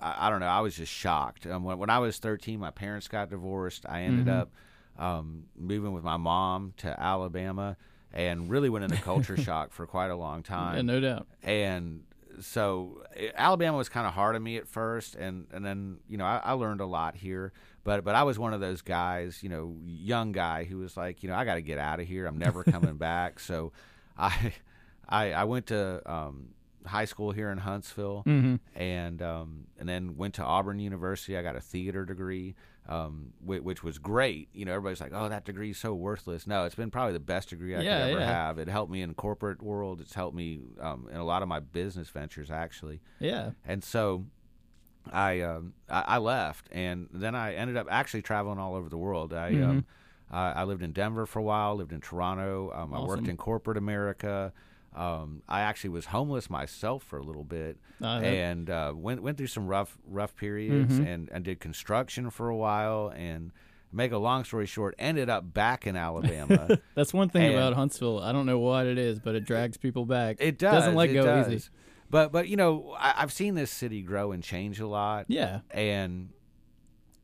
I, 0.00 0.26
I 0.26 0.30
don't 0.30 0.40
know. 0.40 0.46
I 0.46 0.58
was 0.58 0.74
just 0.74 0.90
shocked. 0.90 1.46
Um, 1.46 1.62
when, 1.62 1.78
when 1.78 1.88
I 1.88 2.00
was 2.00 2.18
13, 2.18 2.58
my 2.58 2.72
parents 2.72 3.06
got 3.06 3.30
divorced. 3.30 3.86
I 3.88 4.02
ended 4.02 4.28
up 4.28 4.50
um, 4.98 5.44
moving 5.56 5.92
with 5.92 6.04
my 6.04 6.16
mom 6.16 6.72
to 6.78 7.00
Alabama, 7.00 7.76
and 8.12 8.48
really 8.50 8.68
went 8.68 8.84
into 8.84 8.96
culture 9.02 9.36
shock 9.42 9.72
for 9.72 9.86
quite 9.86 10.10
a 10.10 10.16
long 10.16 10.42
time 10.42 10.76
yeah, 10.76 10.82
no 10.82 11.00
doubt. 11.00 11.26
and 11.42 12.02
so 12.40 13.02
eh, 13.16 13.30
Alabama 13.34 13.76
was 13.76 13.88
kind 13.88 14.06
of 14.06 14.12
hard 14.12 14.36
on 14.36 14.42
me 14.42 14.56
at 14.56 14.68
first, 14.68 15.14
and 15.14 15.46
and 15.52 15.64
then 15.64 15.98
you 16.08 16.16
know 16.16 16.24
I, 16.24 16.40
I 16.44 16.52
learned 16.52 16.80
a 16.80 16.86
lot 16.86 17.14
here, 17.16 17.52
but 17.84 18.04
but 18.04 18.14
I 18.14 18.22
was 18.24 18.38
one 18.38 18.52
of 18.52 18.60
those 18.60 18.82
guys, 18.82 19.42
you 19.42 19.48
know, 19.48 19.74
young 19.84 20.32
guy 20.32 20.64
who 20.64 20.78
was 20.78 20.96
like, 20.96 21.22
you 21.22 21.28
know, 21.28 21.34
I 21.34 21.44
got 21.44 21.54
to 21.54 21.62
get 21.62 21.78
out 21.78 22.00
of 22.00 22.06
here. 22.06 22.26
I'm 22.26 22.38
never 22.38 22.62
coming 22.74 22.96
back. 22.96 23.40
So 23.40 23.72
I 24.18 24.52
I 25.08 25.32
I 25.32 25.44
went 25.44 25.66
to 25.66 26.02
um, 26.10 26.48
high 26.84 27.06
school 27.06 27.32
here 27.32 27.50
in 27.50 27.58
Huntsville, 27.58 28.22
and 28.74 29.22
um, 29.22 29.66
and 29.78 29.88
then 29.88 30.16
went 30.16 30.34
to 30.34 30.42
Auburn 30.44 30.78
University. 30.78 31.36
I 31.38 31.42
got 31.42 31.56
a 31.56 31.60
theater 31.60 32.04
degree. 32.04 32.54
Um, 32.88 33.32
which, 33.44 33.62
which 33.62 33.82
was 33.82 33.98
great. 33.98 34.48
You 34.52 34.64
know, 34.64 34.72
everybody's 34.72 35.00
like, 35.00 35.10
"Oh, 35.12 35.28
that 35.28 35.44
degree 35.44 35.70
is 35.70 35.78
so 35.78 35.92
worthless." 35.92 36.46
No, 36.46 36.64
it's 36.64 36.76
been 36.76 36.90
probably 36.90 37.14
the 37.14 37.18
best 37.20 37.48
degree 37.50 37.74
I 37.74 37.82
Yeah, 37.82 37.98
could 38.04 38.10
ever 38.12 38.20
yeah. 38.20 38.26
have. 38.26 38.58
It 38.60 38.68
helped 38.68 38.92
me 38.92 39.02
in 39.02 39.12
corporate 39.14 39.60
world. 39.60 40.00
It's 40.00 40.14
helped 40.14 40.36
me 40.36 40.60
um, 40.80 41.08
in 41.10 41.16
a 41.16 41.24
lot 41.24 41.42
of 41.42 41.48
my 41.48 41.58
business 41.58 42.08
ventures, 42.10 42.48
actually. 42.50 43.00
Yeah. 43.18 43.50
And 43.64 43.82
so, 43.82 44.26
I, 45.12 45.40
um, 45.40 45.72
I 45.88 46.04
I 46.06 46.18
left, 46.18 46.68
and 46.70 47.08
then 47.12 47.34
I 47.34 47.54
ended 47.54 47.76
up 47.76 47.88
actually 47.90 48.22
traveling 48.22 48.58
all 48.58 48.74
over 48.76 48.88
the 48.88 48.98
world. 48.98 49.32
I 49.32 49.48
um, 49.60 49.84
I, 50.30 50.52
I 50.52 50.64
lived 50.64 50.82
in 50.82 50.92
Denver 50.92 51.26
for 51.26 51.40
a 51.40 51.42
while. 51.42 51.74
Lived 51.74 51.92
in 51.92 52.00
Toronto. 52.00 52.70
Um, 52.72 52.94
I 52.94 53.00
worked 53.00 53.26
in 53.26 53.36
corporate 53.36 53.78
America. 53.78 54.52
Um, 54.96 55.42
I 55.48 55.60
actually 55.60 55.90
was 55.90 56.06
homeless 56.06 56.48
myself 56.48 57.02
for 57.02 57.18
a 57.18 57.22
little 57.22 57.44
bit, 57.44 57.76
Uh, 58.02 58.20
that- 58.20 58.26
and 58.26 58.70
uh, 58.70 58.92
went 58.96 59.22
went 59.22 59.36
through 59.36 59.48
some 59.48 59.66
rough 59.66 59.98
rough 60.08 60.34
periods, 60.34 60.94
Mm-hmm. 60.94 61.06
and 61.06 61.28
and 61.30 61.44
did 61.44 61.60
construction 61.60 62.30
for 62.30 62.48
a 62.48 62.56
while, 62.56 63.12
and 63.14 63.52
make 63.92 64.10
a 64.12 64.18
long 64.18 64.42
story 64.44 64.66
short, 64.66 64.94
ended 64.98 65.28
up 65.30 65.52
back 65.54 65.86
in 65.86 65.96
Alabama. 65.96 66.78
That's 66.94 67.12
one 67.14 67.28
thing 67.28 67.42
And- 67.46 67.54
about 67.54 67.74
Huntsville. 67.74 68.20
I 68.20 68.32
don't 68.32 68.46
know 68.46 68.58
what 68.58 68.86
it 68.86 68.98
is, 68.98 69.20
but 69.20 69.34
it 69.34 69.44
drags 69.44 69.76
people 69.76 70.06
back. 70.06 70.36
It 70.40 70.58
does. 70.58 70.72
Doesn't 70.80 70.94
let 70.94 71.10
it 71.10 71.14
go 71.14 71.22
does. 71.24 71.48
easy. 71.52 71.68
But 72.08 72.32
but 72.32 72.48
you 72.48 72.56
know, 72.56 72.94
I, 72.98 73.14
I've 73.18 73.32
seen 73.32 73.54
this 73.54 73.70
city 73.70 74.00
grow 74.02 74.32
and 74.32 74.42
change 74.42 74.80
a 74.80 74.86
lot. 74.86 75.26
Yeah. 75.28 75.60
And 75.70 76.30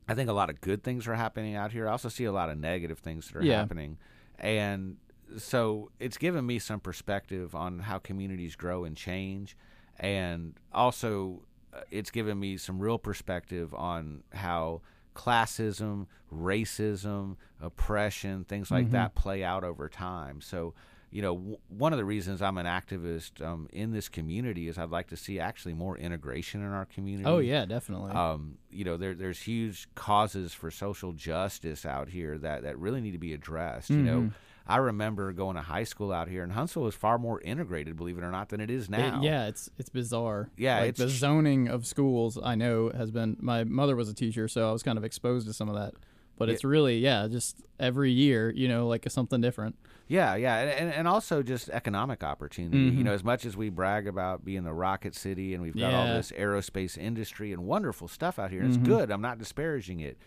I 0.07 0.13
think 0.15 0.29
a 0.29 0.33
lot 0.33 0.49
of 0.49 0.59
good 0.61 0.83
things 0.83 1.07
are 1.07 1.15
happening 1.15 1.55
out 1.55 1.71
here. 1.71 1.87
I 1.87 1.91
also 1.91 2.09
see 2.09 2.25
a 2.25 2.31
lot 2.31 2.49
of 2.49 2.57
negative 2.57 2.99
things 2.99 3.27
that 3.29 3.37
are 3.37 3.43
Yeah. 3.43 3.57
happening. 3.59 3.97
And 4.37 4.97
so 5.37 5.89
it's 5.99 6.17
given 6.17 6.45
me 6.45 6.59
some 6.59 6.79
perspective 6.79 7.55
on 7.55 7.79
how 7.79 7.97
communities 7.99 8.55
grow 8.55 8.83
and 8.83 8.95
change. 8.95 9.55
And 9.99 10.53
also, 10.71 11.43
uh, 11.73 11.81
it's 11.91 12.11
given 12.11 12.39
me 12.39 12.57
some 12.57 12.79
real 12.79 12.97
perspective 12.97 13.73
on 13.73 14.23
how 14.33 14.81
classism, 15.15 16.07
racism, 16.33 17.35
oppression, 17.61 18.43
things 18.45 18.71
like 18.71 18.91
that 18.91 19.15
play 19.15 19.43
out 19.43 19.63
over 19.63 19.87
time. 19.89 20.41
So, 20.41 20.73
you 21.11 21.21
know, 21.21 21.35
w- 21.35 21.57
one 21.69 21.93
of 21.93 21.97
the 21.97 22.05
reasons 22.05 22.41
I'm 22.41 22.57
an 22.57 22.65
activist 22.65 23.41
um, 23.45 23.67
in 23.71 23.91
this 23.91 24.09
community 24.09 24.67
is 24.67 24.77
I'd 24.77 24.89
like 24.89 25.07
to 25.09 25.17
see 25.17 25.39
actually 25.39 25.73
more 25.75 25.97
integration 25.97 26.61
in 26.61 26.71
our 26.71 26.85
community. 26.85 27.25
Oh 27.29 27.37
yeah, 27.37 27.65
definitely. 27.65 28.11
Um, 28.11 28.57
you 28.71 28.83
know, 28.83 28.97
there, 28.97 29.13
there's 29.13 29.39
huge 29.41 29.87
causes 29.95 30.53
for 30.53 30.71
social 30.71 31.13
justice 31.13 31.85
out 31.85 32.09
here 32.09 32.37
that, 32.39 32.63
that 32.63 32.77
really 32.79 33.01
need 33.01 33.11
to 33.11 33.19
be 33.19 33.33
addressed. 33.33 33.89
You 33.91 33.97
know, 33.97 34.19
Mm-hmm. 34.21 34.29
I 34.65 34.77
remember 34.77 35.33
going 35.33 35.55
to 35.57 35.61
high 35.61 35.83
school 35.83 36.11
out 36.13 36.29
here, 36.29 36.41
and 36.43 36.51
Huntsville 36.53 36.87
is 36.87 36.95
far 36.95 37.17
more 37.17 37.41
integrated, 37.41 37.97
believe 37.97 38.17
it 38.17 38.23
or 38.23 38.31
not, 38.31 38.47
than 38.49 38.61
it 38.61 38.69
is 38.69 38.85
It- 38.85 38.91
now. 38.91 39.19
yeah, 39.21 39.47
it's 39.47 39.69
it's 39.77 39.89
bizarre. 39.89 40.49
Yeah, 40.57 40.79
like 40.79 40.89
it's 40.89 40.99
the 40.99 41.09
zoning 41.09 41.67
of 41.67 41.85
schools. 41.85 42.39
I 42.41 42.55
know 42.55 42.89
has 42.89 43.11
been. 43.11 43.37
My 43.41 43.63
mother 43.65 43.95
was 43.95 44.07
a 44.09 44.13
teacher, 44.13 44.47
so 44.47 44.69
I 44.69 44.71
was 44.71 44.81
kind 44.83 44.97
of 44.97 45.03
exposed 45.03 45.47
to 45.47 45.53
some 45.53 45.67
of 45.69 45.75
that. 45.75 45.93
But 46.35 46.49
it's 46.49 46.63
really, 46.63 46.97
yeah, 46.97 47.27
just 47.29 47.61
every 47.79 48.11
year, 48.11 48.49
you 48.49 48.67
know, 48.67 48.87
like 48.87 49.05
something 49.09 49.39
different. 49.39 49.75
Yeah, 50.07 50.35
yeah, 50.35 50.57
and, 50.57 50.91
and, 50.91 51.07
also 51.07 51.43
just 51.43 51.69
economic 51.69 52.23
opportunity. 52.23 52.89
Mm-hmm. 52.89 52.97
You 52.97 53.03
know, 53.03 53.13
as 53.13 53.23
much 53.23 53.45
as 53.45 53.55
we 53.55 53.69
brag 53.69 54.07
about 54.07 54.43
being 54.43 54.63
the 54.63 54.73
rocket 54.73 55.13
city 55.15 55.53
and 55.53 55.61
we've 55.61 55.77
got 55.77 55.93
all 55.93 56.07
this 56.07 56.31
aerospace 56.31 56.97
industry 56.97 57.53
and 57.53 57.63
wonderful 57.65 58.07
stuff 58.07 58.39
out 58.39 58.49
here, 58.49 58.61
and 58.61 58.71
Mm-hmm. 58.73 58.81
it's 58.81 58.87
good. 58.89 59.11
I'm 59.11 59.21
not 59.21 59.37
disparaging 59.37 59.99
it, 59.99 60.17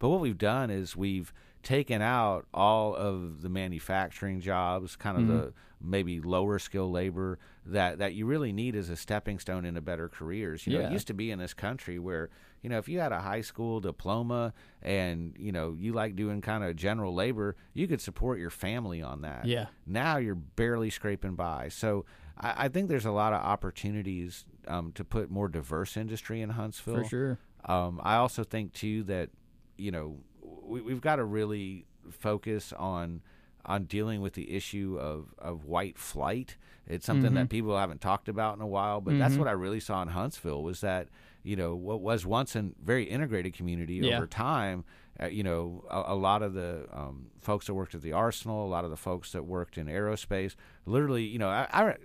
but 0.00 0.08
what 0.08 0.20
we've 0.20 0.36
done 0.36 0.68
is 0.68 0.96
we've 0.96 1.32
taken 1.62 2.02
out 2.02 2.46
all 2.52 2.94
of 2.96 3.42
the 3.42 3.48
manufacturing 3.48 4.40
jobs, 4.40 4.96
kind 4.96 5.16
of 5.16 5.22
Mm-hmm. 5.24 5.36
the 5.36 5.52
maybe 5.84 6.20
lower 6.20 6.60
skill 6.60 6.88
labor 6.92 7.40
that 7.66 7.98
that 7.98 8.14
you 8.14 8.24
really 8.24 8.52
need 8.52 8.76
as 8.76 8.88
a 8.88 8.94
stepping 8.96 9.38
stone 9.40 9.64
into 9.64 9.80
better 9.80 10.08
careers. 10.08 10.64
You 10.64 10.74
know, 10.74 10.84
it 10.88 10.92
used 10.92 11.08
to 11.08 11.14
be 11.14 11.30
in 11.32 11.40
this 11.40 11.54
country 11.54 11.98
where 11.98 12.30
you 12.62 12.70
know 12.70 12.78
if 12.78 12.88
you 12.88 13.00
had 13.00 13.10
a 13.10 13.18
high 13.20 13.40
school 13.40 13.80
diploma 13.80 14.52
and 14.80 15.34
you 15.38 15.50
know 15.50 15.74
you 15.76 15.92
like 15.92 16.14
doing 16.14 16.40
kind 16.40 16.62
of 16.62 16.76
general 16.76 17.12
labor, 17.14 17.56
you 17.74 17.88
could 17.88 18.00
support 18.00 18.38
your 18.38 18.50
family 18.50 19.02
on 19.02 19.22
that. 19.22 19.44
Yeah. 19.44 19.66
Now 19.84 20.18
you're 20.18 20.36
barely 20.36 20.88
scraping 20.90 21.34
by. 21.34 21.68
So 21.68 22.04
I, 22.38 22.66
I 22.66 22.68
think 22.68 22.88
there's 22.88 23.06
a 23.06 23.10
lot 23.10 23.32
of 23.32 23.40
opportunities 23.42 24.44
um, 24.68 24.92
to 24.92 25.04
put 25.04 25.30
more 25.30 25.48
diverse 25.48 25.96
industry 25.96 26.40
in 26.42 26.50
Huntsville. 26.50 27.02
For 27.02 27.08
sure. 27.08 27.38
Um, 27.64 28.00
I 28.04 28.16
also 28.16 28.44
think 28.44 28.72
too 28.72 29.02
that 29.04 29.30
you 29.76 29.90
know 29.90 30.18
we, 30.62 30.80
we've 30.80 31.00
got 31.00 31.16
to 31.16 31.24
really 31.24 31.86
focus 32.10 32.72
on 32.76 33.22
on 33.64 33.84
dealing 33.84 34.20
with 34.20 34.32
the 34.32 34.50
issue 34.56 34.98
of, 35.00 35.32
of 35.38 35.64
white 35.64 35.96
flight. 35.96 36.56
It's 36.88 37.06
something 37.06 37.26
Mm-hmm. 37.26 37.34
that 37.36 37.48
people 37.48 37.78
haven't 37.78 38.00
talked 38.00 38.28
about 38.28 38.56
in 38.56 38.60
a 38.62 38.66
while, 38.66 39.00
but 39.00 39.16
that's 39.18 39.36
what 39.36 39.46
I 39.46 39.52
really 39.52 39.78
saw 39.78 40.02
in 40.02 40.08
Huntsville 40.08 40.64
was 40.64 40.80
that 40.80 41.08
you 41.44 41.54
know 41.54 41.74
what 41.76 42.00
was 42.00 42.26
once 42.26 42.56
a 42.56 42.70
very 42.84 43.04
integrated 43.04 43.54
community 43.54 43.94
Yeah. 43.94 44.16
over 44.16 44.26
time. 44.26 44.84
Uh, 45.22 45.26
you 45.26 45.42
know, 45.44 45.84
a, 45.90 46.12
a 46.12 46.14
lot 46.16 46.42
of 46.42 46.54
the 46.54 46.86
um, 46.92 47.26
folks 47.40 47.66
that 47.66 47.74
worked 47.74 47.94
at 47.94 48.00
the 48.02 48.12
arsenal, 48.12 48.66
a 48.66 48.70
lot 48.70 48.82
of 48.84 48.90
the 48.90 48.96
folks 48.96 49.30
that 49.32 49.44
worked 49.44 49.76
in 49.78 49.86
aerospace, 49.86 50.56
literally, 50.86 51.22
you 51.22 51.38
know, 51.38 51.48
I, 51.50 51.68
I, 51.70 51.96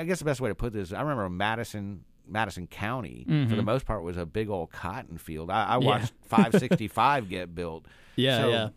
I 0.00 0.04
guess 0.04 0.18
the 0.18 0.24
best 0.24 0.40
way 0.40 0.48
to 0.48 0.54
put 0.54 0.72
this, 0.72 0.90
I 0.92 1.02
remember 1.02 1.28
Madison, 1.28 2.04
Madison 2.28 2.66
County, 2.66 3.24
for 3.48 3.56
the 3.56 3.62
most 3.62 3.86
part, 3.86 4.02
was 4.02 4.16
a 4.16 4.26
big 4.26 4.48
old 4.50 4.70
cotton 4.70 5.18
field. 5.18 5.50
I, 5.50 5.64
I 5.64 5.74
Mm-hmm. 5.76 5.82
Yeah. 5.82 5.88
watched 5.88 6.12
565 6.22 7.28
get 7.28 7.54
built. 7.54 7.86
Yeah, 8.16 8.38
So, 8.40 8.48
yeah. 8.50 8.68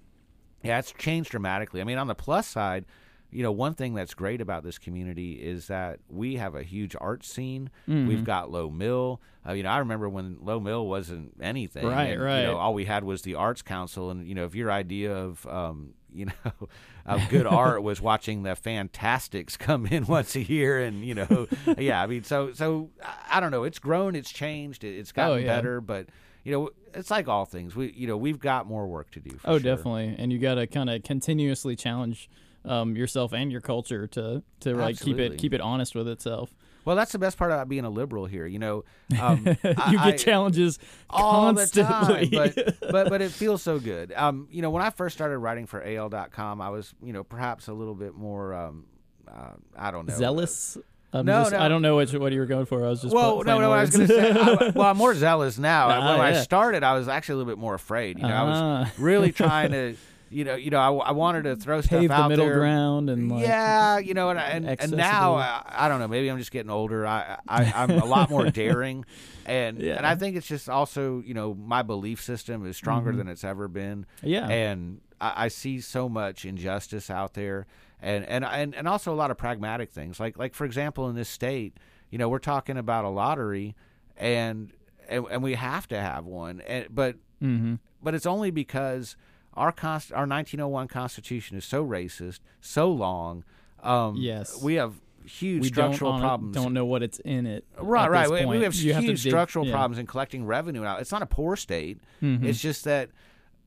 yeah, 0.63 0.79
it's 0.79 0.91
changed 0.93 1.31
dramatically. 1.31 1.81
I 1.81 1.83
mean, 1.83 1.97
on 1.97 2.07
the 2.07 2.15
plus 2.15 2.47
side, 2.47 2.85
you 3.33 3.43
know, 3.43 3.51
one 3.51 3.73
thing 3.73 3.93
that's 3.93 4.13
great 4.13 4.41
about 4.41 4.63
this 4.63 4.77
community 4.77 5.33
is 5.33 5.67
that 5.67 5.99
we 6.09 6.35
have 6.35 6.53
a 6.53 6.63
huge 6.63 6.95
art 6.99 7.23
scene. 7.23 7.69
Mm-hmm. 7.87 8.07
We've 8.07 8.23
got 8.25 8.51
Lowe 8.51 8.69
Mill. 8.69 9.21
Uh, 9.47 9.53
you 9.53 9.63
know, 9.63 9.69
I 9.69 9.77
remember 9.79 10.09
when 10.09 10.37
Lowe 10.41 10.59
Mill 10.59 10.85
wasn't 10.85 11.33
anything. 11.41 11.85
Right, 11.87 12.11
and, 12.11 12.21
right. 12.21 12.41
You 12.41 12.47
know, 12.47 12.57
all 12.57 12.73
we 12.73 12.85
had 12.85 13.03
was 13.05 13.21
the 13.21 13.35
Arts 13.35 13.61
Council, 13.61 14.11
and 14.11 14.27
you 14.27 14.35
know, 14.35 14.43
if 14.45 14.53
your 14.53 14.69
idea 14.69 15.15
of 15.15 15.47
um, 15.47 15.93
you 16.13 16.25
know 16.25 16.67
of 17.05 17.21
good 17.29 17.45
art 17.47 17.83
was 17.83 18.01
watching 18.01 18.43
the 18.43 18.55
Fantastics 18.55 19.57
come 19.57 19.85
in 19.85 20.05
once 20.07 20.35
a 20.35 20.41
year, 20.43 20.79
and 20.83 21.03
you 21.05 21.13
know, 21.15 21.47
yeah, 21.77 22.01
I 22.01 22.07
mean, 22.07 22.23
so 22.23 22.53
so 22.53 22.89
I 23.29 23.39
don't 23.39 23.51
know. 23.51 23.63
It's 23.63 23.79
grown, 23.79 24.15
it's 24.15 24.31
changed, 24.31 24.83
it's 24.83 25.11
gotten 25.11 25.33
Oh, 25.33 25.35
yeah. 25.37 25.47
better, 25.55 25.81
but 25.81 26.07
you 26.43 26.51
know, 26.51 26.69
it's 26.93 27.11
like 27.11 27.27
all 27.27 27.45
things. 27.45 27.75
We 27.75 27.91
you 27.93 28.07
know 28.07 28.17
we've 28.17 28.39
got 28.39 28.67
more 28.67 28.87
work 28.87 29.11
to 29.11 29.19
do. 29.19 29.31
For 29.37 29.49
Oh, 29.49 29.59
sure. 29.59 29.75
definitely. 29.75 30.15
And 30.17 30.31
you 30.33 30.39
got 30.39 30.55
to 30.55 30.67
kind 30.67 30.89
of 30.89 31.03
continuously 31.03 31.75
challenge 31.75 32.29
um, 32.65 32.95
yourself 32.95 33.33
and 33.33 33.51
your 33.51 33.61
culture 33.61 34.07
to 34.07 34.43
to 34.61 34.75
like 34.75 34.99
keep 34.99 35.17
it 35.19 35.37
keep 35.37 35.53
it 35.53 35.61
honest 35.61 35.95
with 35.95 36.07
itself. 36.07 36.53
Well, 36.85 36.95
that's 36.95 37.11
the 37.11 37.19
best 37.19 37.37
part 37.37 37.51
about 37.51 37.69
being 37.69 37.85
a 37.85 37.89
liberal 37.89 38.25
here. 38.25 38.45
You 38.45 38.59
know, 38.59 38.83
um, 39.19 39.45
you 39.45 39.55
I- 39.63 39.91
get 39.91 39.99
I- 39.99 40.11
challenges 40.17 40.79
all 41.09 41.53
constantly. 41.53 42.25
the 42.29 42.45
time. 42.51 42.53
But 42.55 42.75
but 42.91 43.09
but 43.09 43.21
it 43.21 43.31
feels 43.31 43.61
so 43.61 43.79
good. 43.79 44.13
Um, 44.15 44.47
you 44.51 44.61
know, 44.61 44.69
when 44.69 44.81
I 44.81 44.89
first 44.89 45.15
started 45.15 45.37
writing 45.37 45.65
for 45.67 45.83
AL.com, 45.83 46.61
I 46.61 46.69
was 46.69 46.93
you 47.03 47.13
know 47.13 47.23
perhaps 47.23 47.67
a 47.67 47.73
little 47.73 47.95
bit 47.95 48.15
more 48.15 48.53
um, 48.53 48.85
uh, 49.27 49.51
I 49.77 49.91
don't 49.91 50.07
know 50.07 50.15
zealous. 50.15 50.77
I'm 51.13 51.25
No, 51.25 51.41
just, 51.41 51.51
no. 51.51 51.59
I 51.59 51.67
don't 51.67 51.81
know 51.81 51.95
what 51.95 52.13
you, 52.13 52.21
what 52.21 52.31
you 52.31 52.39
were 52.39 52.45
going 52.45 52.65
for. 52.65 52.85
I 52.85 52.89
was 52.89 53.01
just 53.01 53.13
Well, 53.13 53.43
no, 53.43 53.59
no. 53.59 53.73
I 53.73 53.81
was 53.81 53.89
going 53.89 54.07
to 54.07 54.13
say, 54.15 54.31
I, 54.31 54.69
well, 54.69 54.87
I'm 54.87 54.95
more 54.95 55.13
zealous 55.27 55.57
now. 55.57 55.89
Ah, 55.89 56.17
when 56.17 56.21
I 56.25 56.41
started, 56.41 56.83
I 56.85 56.93
was 56.93 57.09
actually 57.09 57.33
a 57.33 57.37
little 57.39 57.51
bit 57.51 57.59
more 57.59 57.73
afraid. 57.73 58.17
You 58.17 58.25
know, 58.29 58.33
I 58.33 58.43
was 58.43 58.57
Ah. 58.57 58.91
really 58.97 59.33
trying 59.33 59.71
to, 59.71 59.95
you 60.31 60.43
know, 60.45 60.55
you 60.55 60.69
know, 60.71 60.79
I, 60.79 61.09
I 61.09 61.11
wanted 61.11 61.43
to 61.43 61.55
throw 61.55 61.81
stuff 61.81 61.99
pave 61.99 62.09
the 62.09 62.15
out 62.15 62.29
middle 62.29 62.45
there. 62.45 62.59
ground 62.59 63.09
and 63.09 63.29
like 63.31 63.41
yeah, 63.43 63.97
you 63.97 64.13
know, 64.13 64.29
and 64.29 64.39
and, 64.39 64.79
and 64.81 64.91
now. 64.93 65.35
I, 65.35 65.61
I 65.67 65.87
don't 65.89 65.99
know. 65.99 66.07
Maybe 66.07 66.29
I'm 66.31 66.37
just 66.37 66.51
getting 66.51 66.71
older. 66.71 67.05
I, 67.05 67.37
I 67.47 67.71
I'm 67.75 67.91
a 67.91 68.05
lot 68.05 68.29
more 68.29 68.49
daring, 68.49 69.05
and 69.45 69.79
Yeah. 69.79 69.95
and 69.95 70.05
I 70.05 70.15
think 70.15 70.35
it's 70.37 70.47
just 70.47 70.69
also 70.69 71.21
you 71.25 71.33
know 71.33 71.53
my 71.53 71.81
belief 71.81 72.21
system 72.21 72.65
is 72.65 72.77
stronger 72.77 73.09
Mm-hmm. 73.11 73.17
than 73.19 73.27
it's 73.27 73.43
ever 73.43 73.67
been. 73.67 74.05
Yeah. 74.23 74.47
and 74.47 75.01
I, 75.19 75.45
I 75.45 75.47
see 75.49 75.79
so 75.81 76.07
much 76.09 76.45
injustice 76.45 77.09
out 77.09 77.33
there, 77.33 77.67
and, 78.01 78.25
and 78.25 78.45
and 78.45 78.73
and 78.75 78.87
also 78.87 79.13
a 79.13 79.15
lot 79.15 79.31
of 79.31 79.37
pragmatic 79.37 79.91
things. 79.91 80.19
Like 80.19 80.37
like 80.37 80.53
for 80.55 80.65
example, 80.65 81.09
in 81.09 81.15
this 81.15 81.29
state, 81.29 81.77
you 82.09 82.17
know, 82.17 82.29
we're 82.29 82.39
talking 82.39 82.77
about 82.77 83.05
a 83.05 83.09
lottery, 83.09 83.75
and 84.17 84.71
and, 85.09 85.25
and 85.29 85.43
we 85.43 85.55
have 85.55 85.87
to 85.89 85.99
have 85.99 86.25
one, 86.25 86.61
and 86.61 86.87
but 86.89 87.15
Mhm. 87.43 87.79
but 88.03 88.13
it's 88.13 88.25
only 88.27 88.51
because 88.51 89.15
our 89.53 89.71
const- 89.71 90.11
our 90.11 90.25
1901 90.27 90.87
Constitution 90.87 91.57
is 91.57 91.65
so 91.65 91.85
racist, 91.85 92.39
so 92.61 92.91
long. 92.91 93.43
Um, 93.83 94.15
Yes. 94.17 94.61
we 94.61 94.75
have 94.75 94.93
huge 95.25 95.61
we 95.63 95.67
structural 95.67 96.13
don't, 96.13 96.21
problems. 96.21 96.55
don't 96.55 96.73
know 96.73 96.85
what 96.85 97.03
it's 97.03 97.19
in 97.19 97.45
it. 97.45 97.65
Right, 97.79 98.09
right. 98.09 98.29
We, 98.29 98.45
we 98.45 98.63
have 98.63 98.73
You 98.75 98.93
huge 98.95 99.23
dig- 99.23 99.31
structural 99.31 99.65
yeah. 99.65 99.73
problems 99.73 99.97
in 99.99 100.07
collecting 100.07 100.45
revenue. 100.45 100.81
Now, 100.81 100.97
it's 100.97 101.11
not 101.11 101.21
a 101.21 101.25
poor 101.27 101.55
state. 101.55 101.99
Mm-hmm. 102.23 102.45
It's 102.45 102.59
just 102.59 102.83
that 102.85 103.09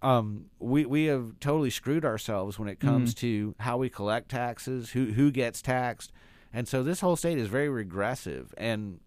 um, 0.03 0.47
we 0.59 0.85
we 0.85 1.05
have 1.07 1.38
totally 1.40 1.70
screwed 1.70 2.05
ourselves 2.05 2.59
when 2.59 2.68
it 2.68 2.79
comes 2.81 3.14
Mm-hmm. 3.14 3.20
to 3.27 3.55
how 3.61 3.77
we 3.79 3.88
collect 3.88 4.29
taxes, 4.31 4.90
who 4.90 5.07
who 5.12 5.31
gets 5.31 5.62
taxed, 5.62 6.12
and 6.53 6.68
so 6.68 6.83
this 6.83 7.01
whole 7.01 7.16
state 7.16 7.38
is 7.38 7.49
very 7.49 7.68
regressive 7.68 8.53
and. 8.59 9.01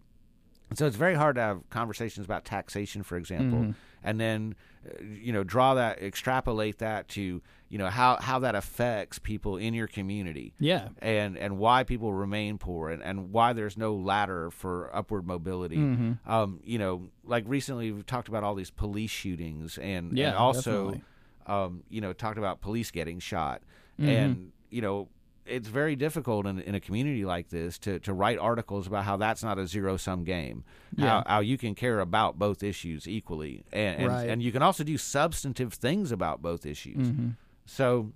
So 0.74 0.86
it's 0.86 0.96
very 0.96 1.14
hard 1.14 1.36
to 1.36 1.40
have 1.42 1.68
conversations 1.70 2.24
about 2.26 2.44
taxation, 2.44 3.02
for 3.02 3.16
example, 3.16 3.58
Mm-hmm. 3.58 3.70
and 4.04 4.20
then 4.20 4.54
uh, 4.86 5.02
you 5.02 5.32
know 5.32 5.42
draw 5.44 5.74
that, 5.74 6.02
extrapolate 6.02 6.78
that 6.78 7.08
to 7.08 7.40
you 7.70 7.78
know 7.78 7.88
how 7.88 8.16
how 8.16 8.38
that 8.40 8.54
affects 8.54 9.18
people 9.18 9.56
in 9.56 9.74
your 9.74 9.86
community 9.86 10.54
Yeah. 10.58 10.88
and 11.00 11.36
and 11.38 11.58
why 11.58 11.84
people 11.84 12.12
remain 12.12 12.58
poor 12.58 12.90
and, 12.90 13.02
and 13.02 13.32
why 13.32 13.52
there's 13.52 13.76
no 13.76 13.94
ladder 13.94 14.50
for 14.50 14.94
upward 14.94 15.26
mobility. 15.26 15.76
Mm-hmm. 15.78 16.30
Um, 16.30 16.60
you 16.64 16.78
know, 16.78 17.08
like 17.24 17.44
recently 17.46 17.90
we've 17.92 18.06
talked 18.06 18.28
about 18.28 18.42
all 18.44 18.54
these 18.54 18.70
police 18.70 19.10
shootings 19.10 19.78
and, 19.78 20.16
Yeah, 20.16 20.28
and 20.28 20.36
also 20.36 21.00
um, 21.46 21.82
you 21.88 22.00
know, 22.02 22.12
talked 22.12 22.36
about 22.38 22.60
police 22.60 22.90
getting 22.90 23.18
shot. 23.20 23.62
Mm-hmm. 23.98 24.08
And, 24.10 24.52
you 24.70 24.82
know, 24.82 25.08
it's 25.48 25.68
very 25.68 25.96
difficult 25.96 26.46
in, 26.46 26.60
in 26.60 26.74
a 26.74 26.80
community 26.80 27.24
like 27.24 27.48
this 27.48 27.78
to, 27.80 27.98
to 28.00 28.12
write 28.12 28.38
articles 28.38 28.86
about 28.86 29.04
how 29.04 29.16
that's 29.16 29.42
not 29.42 29.58
a 29.58 29.66
zero 29.66 29.96
sum 29.96 30.24
game. 30.24 30.64
Yeah. 30.96 31.06
How, 31.06 31.24
how 31.26 31.40
you 31.40 31.56
can 31.58 31.74
care 31.74 32.00
about 32.00 32.38
both 32.38 32.62
issues 32.62 33.08
equally. 33.08 33.64
And, 33.72 34.00
and, 34.00 34.08
Right. 34.08 34.28
and 34.28 34.42
you 34.42 34.52
can 34.52 34.62
also 34.62 34.84
do 34.84 34.98
substantive 34.98 35.72
things 35.74 36.12
about 36.12 36.42
both 36.42 36.66
issues. 36.66 37.08
Mm-hmm. 37.08 37.28
So 37.66 38.12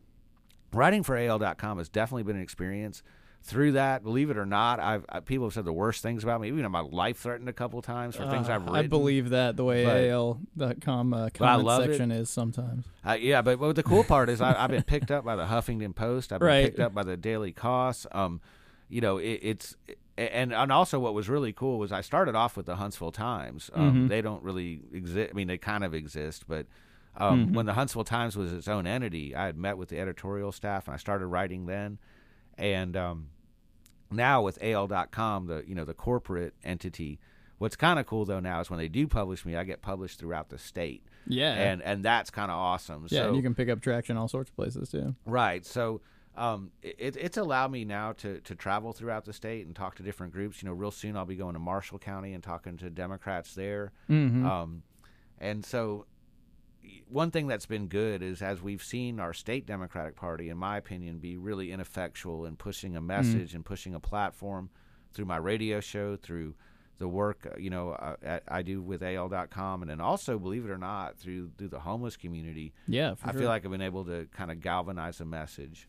writing 0.72 1.02
for 1.02 1.16
AL.com 1.16 1.78
has 1.78 1.88
definitely 1.88 2.22
been 2.24 2.36
an 2.36 2.42
experience. 2.42 3.02
Through 3.44 3.72
that, 3.72 4.04
believe 4.04 4.30
it 4.30 4.36
or 4.36 4.46
not, 4.46 4.78
I've 4.78 5.04
I, 5.08 5.18
people 5.18 5.46
have 5.46 5.52
said 5.54 5.64
the 5.64 5.72
worst 5.72 6.00
things 6.00 6.22
about 6.22 6.40
me. 6.40 6.48
Even 6.48 6.70
my 6.70 6.78
life 6.80 7.18
threatened 7.18 7.48
a 7.48 7.52
couple 7.52 7.82
times 7.82 8.14
for 8.14 8.28
things 8.30 8.48
Uh, 8.48 8.52
I've 8.54 8.62
written. 8.62 8.76
I 8.76 8.86
believe 8.86 9.30
that 9.30 9.56
the 9.56 9.64
way 9.64 9.84
But- 9.84 10.04
AL.com 10.60 11.12
uh, 11.12 11.28
comment 11.34 11.68
section 11.84 12.10
is 12.12 12.30
sometimes. 12.30 12.86
Uh, 13.04 13.16
yeah, 13.20 13.42
but, 13.42 13.58
but 13.58 13.74
the 13.74 13.82
cool 13.82 14.04
part 14.04 14.28
is 14.28 14.40
I, 14.40 14.54
I've 14.62 14.70
been 14.70 14.84
picked 14.84 15.10
up 15.10 15.24
by 15.24 15.34
the 15.34 15.46
Huffington 15.46 15.92
Post. 15.94 16.32
I've 16.32 16.38
been 16.38 16.46
Right. 16.46 16.64
picked 16.66 16.78
up 16.80 16.94
by 16.94 17.02
the 17.02 17.16
Daily 17.16 17.52
Kos. 17.52 18.06
Um, 18.12 18.40
you 18.88 19.00
know, 19.00 19.18
it, 19.18 19.40
it's 19.42 19.76
and 20.16 20.52
and 20.52 20.70
also 20.70 21.00
what 21.00 21.14
was 21.14 21.28
really 21.28 21.52
cool 21.52 21.78
was 21.78 21.90
I 21.90 22.00
started 22.02 22.34
off 22.36 22.56
with 22.56 22.66
the 22.66 22.76
Huntsville 22.76 23.10
Times. 23.12 23.70
Um, 23.74 23.82
Mm-hmm. 23.92 24.08
They 24.08 24.22
don't 24.22 24.42
really 24.44 24.82
exist. 24.92 25.30
I 25.32 25.34
mean, 25.34 25.48
they 25.48 25.58
kind 25.58 25.82
of 25.82 25.94
exist, 25.94 26.44
but 26.46 26.66
um, 27.16 27.46
Mm-hmm. 27.46 27.54
when 27.54 27.66
the 27.66 27.72
Huntsville 27.74 28.04
Times 28.04 28.36
was 28.36 28.52
its 28.52 28.68
own 28.68 28.86
entity, 28.86 29.34
I 29.34 29.46
had 29.46 29.56
met 29.56 29.78
with 29.78 29.88
the 29.88 29.98
editorial 29.98 30.52
staff 30.52 30.86
and 30.86 30.94
I 30.94 30.98
started 30.98 31.26
writing 31.26 31.66
then. 31.66 31.98
And 32.58 32.96
um, 32.96 33.28
now 34.10 34.42
with 34.42 34.58
AL.com, 34.62 35.46
the 35.46 35.64
you 35.66 35.74
know 35.74 35.84
the 35.84 35.94
corporate 35.94 36.54
entity. 36.64 37.18
What's 37.58 37.76
kind 37.76 37.98
of 38.00 38.06
cool 38.06 38.24
though 38.24 38.40
now 38.40 38.60
is 38.60 38.70
when 38.70 38.78
they 38.78 38.88
do 38.88 39.06
publish 39.06 39.44
me, 39.44 39.54
I 39.56 39.62
get 39.64 39.82
published 39.82 40.18
throughout 40.18 40.48
the 40.48 40.58
state, 40.58 41.04
Yeah. 41.28 41.52
and 41.54 41.80
and 41.82 42.04
that's 42.04 42.28
kind 42.30 42.50
of 42.50 42.56
awesome. 42.58 43.06
yeah, 43.08 43.20
so, 43.20 43.26
and 43.28 43.36
you 43.36 43.42
can 43.42 43.54
pick 43.54 43.68
up 43.68 43.80
traction 43.80 44.16
all 44.16 44.26
sorts 44.28 44.50
of 44.50 44.56
places 44.56 44.90
too. 44.90 45.14
Right. 45.26 45.64
So 45.64 46.00
um, 46.36 46.72
it, 46.82 47.16
it's 47.16 47.36
allowed 47.36 47.70
me 47.70 47.84
now 47.84 48.12
to, 48.14 48.40
to 48.40 48.54
travel 48.56 48.92
throughout 48.92 49.26
the 49.26 49.32
state 49.32 49.66
and 49.66 49.76
talk 49.76 49.94
to 49.96 50.02
different 50.02 50.32
groups. 50.32 50.60
You 50.62 50.68
know, 50.68 50.74
real 50.74 50.90
soon 50.90 51.16
I'll 51.16 51.24
be 51.26 51.36
going 51.36 51.52
to 51.52 51.60
Marshall 51.60 51.98
County 52.00 52.32
and 52.32 52.42
talking 52.42 52.76
to 52.78 52.90
Democrats 52.90 53.54
there. 53.54 53.92
Mm-hmm. 54.10 54.44
Um, 54.44 54.82
and 55.38 55.64
so 55.64 56.06
one 57.08 57.30
thing 57.30 57.46
that's 57.46 57.66
been 57.66 57.86
good 57.88 58.22
is 58.22 58.42
as 58.42 58.60
we've 58.62 58.82
seen 58.82 59.20
our 59.20 59.32
state 59.32 59.66
Democratic 59.66 60.16
Party, 60.16 60.48
in 60.48 60.56
my 60.58 60.76
opinion, 60.76 61.18
be 61.18 61.36
really 61.36 61.70
ineffectual 61.72 62.44
in 62.46 62.56
pushing 62.56 62.96
a 62.96 63.00
message 63.00 63.54
and 63.54 63.64
pushing 63.64 63.94
a 63.94 64.00
platform 64.00 64.70
through 65.12 65.26
my 65.26 65.36
radio 65.36 65.80
show, 65.80 66.16
through 66.16 66.54
the 66.98 67.08
work 67.08 67.46
uh, 67.50 67.58
you 67.58 67.68
know 67.70 67.90
uh, 67.90 68.16
at, 68.22 68.42
I 68.46 68.62
do 68.62 68.80
with 68.80 69.02
AL.com, 69.02 69.82
and 69.82 69.90
then 69.90 70.00
also, 70.00 70.38
believe 70.38 70.64
it 70.64 70.70
or 70.70 70.78
not, 70.78 71.18
through 71.18 71.50
through 71.58 71.68
the 71.68 71.80
homeless 71.80 72.16
community. 72.16 72.72
Yeah, 72.86 73.14
for 73.14 73.28
I 73.28 73.32
sure. 73.32 73.40
feel 73.40 73.48
like 73.48 73.64
I've 73.64 73.70
been 73.72 73.80
able 73.82 74.04
to 74.06 74.26
kind 74.32 74.50
of 74.50 74.60
galvanize 74.60 75.20
a 75.20 75.24
message. 75.24 75.88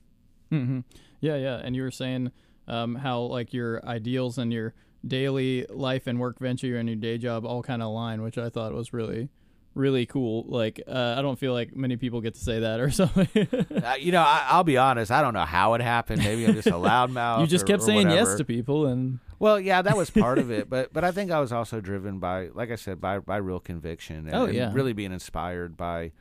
hmm 0.49 0.79
Yeah, 1.19 1.36
yeah. 1.36 1.62
And 1.63 1.75
you 1.75 1.84
were 1.84 1.91
saying 1.91 2.32
um, 2.67 2.95
how 2.95 3.21
like 3.21 3.53
your 3.53 3.86
ideals 3.86 4.38
and 4.38 4.51
your 4.51 4.73
daily 5.06 5.65
life 5.69 6.08
and 6.08 6.19
work 6.19 6.39
venture 6.39 6.77
and 6.77 6.88
your 6.88 6.95
day 6.95 7.17
job 7.17 7.45
all 7.45 7.62
kind 7.62 7.82
of 7.82 7.89
align, 7.89 8.21
which 8.21 8.38
I 8.38 8.49
thought 8.49 8.73
was 8.73 8.93
really, 8.93 9.29
really 9.75 10.05
cool. 10.05 10.45
Like 10.47 10.81
uh, 10.88 11.15
I 11.17 11.21
don't 11.21 11.38
feel 11.39 11.53
like 11.53 11.75
many 11.75 11.97
people 11.97 12.21
get 12.21 12.36
to 12.36 12.39
say 12.39 12.59
that 12.59 12.79
or 12.79 12.89
something. 13.01 13.47
Uh, 13.83 13.95
you 13.99 14.12
know, 14.12 14.21
I, 14.21 14.45
I'll 14.49 14.63
be 14.63 14.77
honest. 14.77 15.12
I 15.12 15.21
don't 15.21 15.33
know 15.33 15.45
how 15.45 15.73
it 15.73 15.81
happened. 15.81 16.23
Maybe 16.23 16.45
I'm 16.45 16.53
just 16.53 16.67
a 16.67 16.71
loudmouth. 16.71 17.41
you 17.41 17.47
just 17.47 17.63
or- 17.63 17.67
kept 17.67 17.83
or 17.83 17.86
saying 17.88 18.09
yes 18.09 18.36
to 18.36 18.45
people, 18.45 18.86
and 18.88 19.19
Well, 19.39 19.59
yeah, 19.59 19.81
that 19.81 19.97
was 19.97 20.09
part 20.09 20.38
of 20.38 20.51
it, 20.51 20.69
but 20.69 20.93
but 20.93 21.03
I 21.03 21.12
think 21.12 21.31
I 21.31 21.39
was 21.39 21.51
also 21.51 21.81
driven 21.81 22.19
by, 22.19 22.49
like 22.53 22.71
I 22.71 22.75
said, 22.75 23.01
by 23.01 23.19
by 23.19 23.38
real 23.38 23.59
conviction. 23.59 24.27
And, 24.27 24.36
Oh, 24.36 24.45
and 24.45 24.73
really 24.75 24.93
being 24.93 25.12
inspired 25.12 25.75
by 25.77 26.12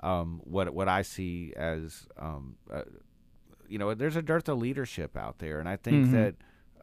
um, 0.00 0.40
what 0.44 0.72
what 0.74 0.88
I 0.88 1.02
see 1.02 1.52
as, 1.56 2.06
um, 2.18 2.56
uh, 2.72 2.82
you 3.68 3.78
know, 3.78 3.94
there's 3.94 4.16
a 4.16 4.22
dearth 4.22 4.48
of 4.48 4.58
leadership 4.58 5.16
out 5.16 5.38
there, 5.38 5.60
and 5.60 5.68
I 5.68 5.76
think 5.76 6.06
Mhm. 6.08 6.12
that 6.12 6.34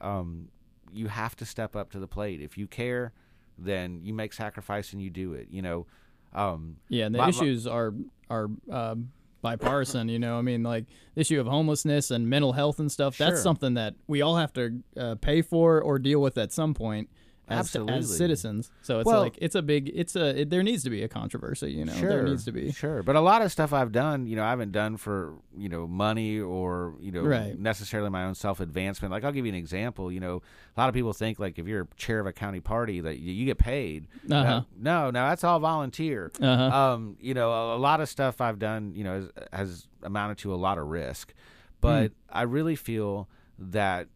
um, 0.06 0.48
you 0.94 1.08
have 1.08 1.36
to 1.38 1.46
step 1.46 1.76
up 1.76 1.92
to 1.92 2.00
the 2.00 2.08
plate. 2.08 2.42
If 2.42 2.58
you 2.58 2.66
care, 2.68 3.12
then 3.58 4.00
you 4.04 4.14
make 4.14 4.32
sacrifice 4.34 4.94
and 4.94 5.02
you 5.02 5.10
do 5.10 5.34
it. 5.34 5.48
You 5.52 5.62
know. 5.62 5.88
Um, 6.34 6.78
yeah, 6.90 7.06
and 7.06 7.16
the 7.16 7.20
My- 7.20 7.26
my- 7.26 7.30
issues 7.30 7.66
are 7.68 7.94
are 8.30 8.50
um, 8.72 9.12
bipartisan. 9.42 10.10
You 10.10 10.20
know, 10.20 10.38
I 10.38 10.42
mean, 10.42 10.64
like 10.64 10.86
the 11.16 11.22
issue 11.22 11.40
of 11.40 11.48
homelessness 11.48 12.12
and 12.12 12.30
mental 12.30 12.54
health 12.54 12.80
and 12.80 12.92
stuff. 12.92 13.18
That's 13.18 13.42
something 13.42 13.74
that 13.76 13.96
we 14.08 14.22
all 14.22 14.38
have 14.38 14.54
to 14.54 14.84
uh, 14.98 15.16
pay 15.16 15.42
for 15.42 15.82
or 15.82 15.98
deal 16.00 16.22
with 16.22 16.38
at 16.38 16.52
some 16.52 16.74
point. 16.74 17.10
As, 17.50 17.60
Absolutely. 17.60 17.94
as 17.96 18.16
citizens, 18.18 18.70
so 18.84 19.00
it's 19.00 19.08
Well- 19.08 19.22
like 19.22 19.38
it's 19.42 19.56
a 19.56 19.62
big, 19.62 19.92
it's 19.94 20.16
a 20.16 20.42
it, 20.42 20.50
there 20.52 20.62
needs 20.62 20.84
to 20.84 20.90
be 20.92 21.02
a 21.04 21.08
controversy, 21.08 21.72
you 21.72 21.84
know, 21.84 21.94
Sure, 21.94 22.10
there 22.10 22.24
needs 22.24 22.46
to 22.46 22.52
be. 22.52 22.72
Sure, 22.72 23.02
but 23.02 23.16
a 23.16 23.22
lot 23.22 23.42
of 23.42 23.52
stuff 23.52 23.74
I've 23.74 23.92
done, 23.92 24.28
you 24.28 24.36
know, 24.36 24.44
I 24.44 24.52
haven't 24.52 24.72
done 24.72 24.98
for 24.98 25.34
you 25.58 25.68
know 25.68 25.88
money 25.88 26.40
or 26.40 26.94
you 27.00 27.12
know 27.12 27.24
Right. 27.24 27.58
necessarily 27.58 28.10
my 28.12 28.26
own 28.26 28.36
self 28.36 28.60
advancement. 28.60 29.12
Like 29.12 29.24
I'll 29.24 29.32
give 29.32 29.46
you 29.46 29.52
an 29.52 29.58
example. 29.58 30.12
You 30.12 30.20
know, 30.20 30.42
a 30.78 30.80
lot 30.80 30.90
of 30.90 30.94
people 30.96 31.12
think 31.14 31.40
like 31.40 31.58
if 31.58 31.66
you're 31.68 31.88
chair 31.98 32.20
of 32.20 32.28
a 32.28 32.34
county 32.34 32.60
party 32.60 33.00
that 33.02 33.18
you, 33.20 33.34
you 33.34 33.46
get 33.46 33.58
paid. 33.58 34.08
Uh-huh. 34.30 34.62
No, 34.78 35.06
no, 35.06 35.12
no, 35.12 35.28
that's 35.30 35.44
all 35.44 35.60
volunteer. 35.60 36.32
Uh-huh. 36.40 36.64
Um, 36.94 37.18
you 37.20 37.34
know, 37.34 37.52
a, 37.52 37.78
a 37.78 37.80
lot 37.80 38.00
of 38.00 38.10
stuff 38.10 38.42
I've 38.42 38.60
done, 38.60 38.94
you 38.96 39.04
know, 39.04 39.14
has, 39.14 39.48
has 39.52 39.88
amounted 40.04 40.38
to 40.40 40.54
a 40.54 40.56
lot 40.56 40.78
of 40.78 40.86
risk, 40.88 41.34
but 41.82 42.10
Hmm. 42.12 42.14
I 42.38 42.42
really 42.44 42.76
feel 42.76 43.28
that 43.58 44.08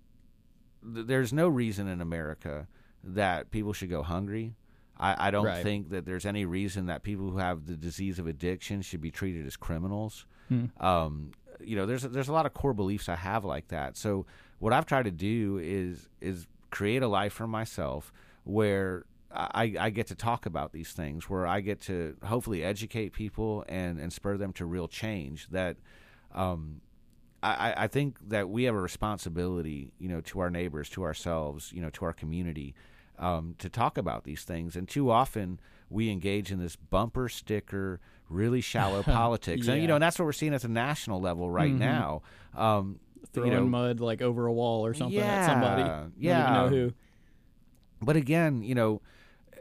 th- 0.94 1.08
there's 1.08 1.34
no 1.34 1.48
reason 1.48 1.88
in 1.88 2.02
America 2.02 2.68
that 3.04 3.52
people 3.52 3.74
should 3.74 3.90
go 3.90 4.04
hungry. 4.04 4.56
I, 5.00 5.28
I 5.28 5.32
don't 5.32 5.46
Right. 5.46 5.64
think 5.64 5.90
that 5.90 6.06
there's 6.06 6.26
any 6.26 6.46
reason 6.46 6.86
that 6.86 7.04
people 7.04 7.30
who 7.32 7.38
have 7.38 7.66
the 7.66 7.76
disease 7.76 8.20
of 8.20 8.28
addiction 8.28 8.82
should 8.82 9.02
be 9.02 9.12
treated 9.12 9.46
as 9.46 9.58
criminals. 9.58 10.26
Hmm. 10.50 10.66
Um, 10.80 11.32
you 11.60 11.76
know, 11.76 11.86
there's 11.86 12.04
there's 12.04 12.28
a 12.30 12.34
lot 12.34 12.46
of 12.46 12.54
core 12.54 12.74
beliefs 12.74 13.08
I 13.10 13.16
have 13.16 13.44
like 13.46 13.70
that. 13.70 13.98
So 13.98 14.26
what 14.60 14.74
I've 14.74 14.86
tried 14.86 15.04
to 15.06 15.12
do 15.12 15.60
is 15.62 16.10
is 16.22 16.48
create 16.70 17.02
a 17.04 17.08
life 17.08 17.34
for 17.34 17.48
myself 17.48 18.12
where 18.44 19.06
I, 19.32 19.74
I 19.80 19.90
get 19.90 20.08
to 20.08 20.16
talk 20.16 20.46
about 20.46 20.74
these 20.74 20.92
things, 20.92 21.28
where 21.30 21.48
I 21.48 21.62
get 21.62 21.82
to 21.82 22.16
hopefully 22.24 22.64
educate 22.64 23.14
people 23.14 23.66
and, 23.68 24.00
and 24.00 24.14
spur 24.14 24.38
them 24.38 24.54
to 24.54 24.66
real 24.66 24.88
change. 24.88 25.48
That 25.50 25.78
um, 26.34 26.82
I, 27.42 27.74
I 27.78 27.88
think 27.88 28.18
that 28.30 28.50
we 28.50 28.64
have 28.66 28.76
a 28.76 28.80
responsibility, 28.82 29.92
you 30.00 30.08
know, 30.10 30.22
to 30.22 30.40
our 30.40 30.50
neighbors, 30.50 30.90
to 30.92 31.04
ourselves, 31.04 31.72
you 31.74 31.82
know, 31.82 31.90
to 31.92 32.06
our 32.06 32.14
community, 32.14 32.76
um, 33.24 33.56
to 33.60 33.70
talk 33.70 33.98
about 33.98 34.24
these 34.24 34.44
things. 34.44 34.76
And 34.76 34.88
too 34.88 35.10
often 35.10 35.60
we 35.90 36.10
engage 36.10 36.52
in 36.52 36.60
this 36.60 36.76
bumper 36.76 37.30
sticker, 37.30 38.00
really 38.30 38.62
shallow 38.62 39.04
politics, 39.20 39.68
and 39.68 39.82
you 39.82 39.88
know, 39.88 39.96
and 39.96 40.04
that's 40.04 40.18
what 40.20 40.26
we're 40.26 40.32
seeing 40.34 40.54
at 40.54 40.62
the 40.62 40.68
national 40.68 41.22
level 41.22 41.50
right 41.50 41.72
Mhm. 41.74 41.78
now. 41.80 42.22
Um, 42.56 43.00
Throwing 43.32 43.52
you 43.52 43.58
know, 43.58 43.66
mud 43.66 44.00
like 44.00 44.22
over 44.22 44.46
a 44.48 44.54
wall 44.54 44.86
or 44.86 44.94
something 44.94 45.20
at 45.20 45.46
somebody. 45.46 45.82
Yeah, 45.84 45.90
Don't 45.90 46.08
even 46.08 46.54
yeah. 46.54 46.54
know 46.54 46.68
who. 46.70 46.94
but 48.02 48.16
again, 48.16 48.62
you 48.64 48.76
know, 48.76 49.02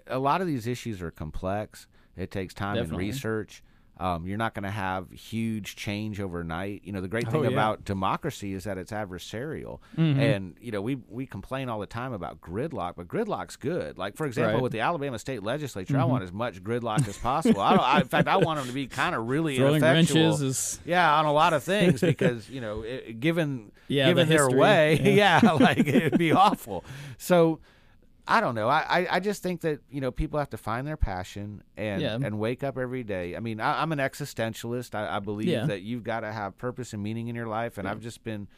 a 0.07 0.18
lot 0.18 0.40
of 0.40 0.46
these 0.46 0.66
issues 0.66 1.01
are 1.01 1.11
complex. 1.11 1.87
It 2.16 2.31
takes 2.31 2.53
time 2.53 2.75
Definitely. 2.75 3.05
and 3.07 3.14
research. 3.14 3.62
Um, 4.03 4.27
you're 4.27 4.37
not 4.38 4.53
going 4.55 4.65
to 4.65 4.71
have 4.71 5.11
huge 5.12 5.77
change 5.77 6.21
overnight. 6.21 6.83
You 6.85 6.93
know, 6.93 7.01
the 7.01 7.07
great 7.09 7.29
Oh, 7.29 7.31
thing 7.31 7.45
yeah. 7.45 7.51
about 7.51 7.85
democracy 7.85 8.53
is 8.53 8.65
that 8.65 8.77
it's 8.77 8.91
adversarial. 8.91 9.79
Mhm. 9.97 10.19
And, 10.19 10.55
you 10.61 10.73
know, 10.73 10.83
we, 10.83 10.97
we 11.09 11.25
complain 11.25 11.69
all 11.69 11.79
the 11.79 11.87
time 11.87 12.12
about 12.12 12.41
gridlock, 12.41 12.95
but 12.97 13.07
gridlock's 13.07 13.55
good. 13.57 13.99
Like, 13.99 14.17
for 14.17 14.27
example, 14.27 14.49
Right. 14.49 14.55
Mm-hmm. 14.57 14.62
with 14.65 14.73
the 14.73 14.81
Alabama 14.81 15.19
state 15.21 15.43
legislature, 15.45 15.97
I 15.99 16.05
want 16.05 16.25
as 16.25 16.33
much 16.33 16.65
gridlock 16.65 17.07
as 17.07 17.17
possible. 17.17 17.61
I 17.61 17.71
don't, 17.77 17.85
I, 17.85 18.01
in 18.01 18.09
fact, 18.09 18.27
I 18.27 18.38
want 18.38 18.59
them 18.59 18.67
to 18.67 18.75
be 18.75 18.88
kind 18.88 19.15
of 19.15 19.29
really 19.29 19.57
Throwing 19.57 19.77
ineffectual. 19.77 20.23
wrenches 20.31 20.43
is 20.43 20.81
Yeah, 20.85 21.15
on 21.19 21.27
a 21.27 21.33
lot 21.33 21.53
of 21.53 21.62
things 21.62 22.01
because 22.01 22.51
you 22.51 22.61
know, 22.61 22.83
it, 22.83 23.21
given 23.21 23.71
Yeah, 23.87 24.09
given 24.09 24.29
the 24.29 24.35
their 24.35 24.51
way, 24.51 24.99
yeah. 25.05 25.38
yeah. 25.43 25.53
like 25.53 25.79
it'd 25.79 26.19
be 26.19 26.33
awful. 26.33 26.85
So 27.19 27.61
I 28.27 28.41
don't 28.41 28.55
know. 28.55 28.69
I, 28.69 28.85
I, 28.89 29.07
I 29.17 29.21
just 29.21 29.43
think 29.43 29.63
that 29.63 29.81
you 29.91 30.01
know 30.01 30.11
people 30.13 30.39
have 30.39 30.51
to 30.51 30.57
find 30.57 30.87
their 30.87 30.97
passion 30.97 31.63
and 31.77 32.01
Yeah. 32.03 32.15
and 32.23 32.39
wake 32.39 32.63
up 32.63 32.79
every 32.79 33.03
day. 33.03 33.35
I 33.37 33.41
mean, 33.41 33.61
I, 33.61 33.83
I'm 33.83 33.91
an 33.93 33.99
existentialist. 33.99 34.95
I, 34.95 35.17
I 35.17 35.19
believe 35.19 35.49
Yeah. 35.49 35.67
that 35.67 35.83
you've 35.83 36.05
got 36.05 36.21
to 36.21 36.33
have 36.33 36.57
purpose 36.57 36.93
and 36.93 37.03
meaning 37.03 37.29
in 37.29 37.35
your 37.35 37.49
life, 37.49 37.79
and 37.79 37.89
I've 37.89 38.01
just 38.01 38.23
been. 38.25 38.49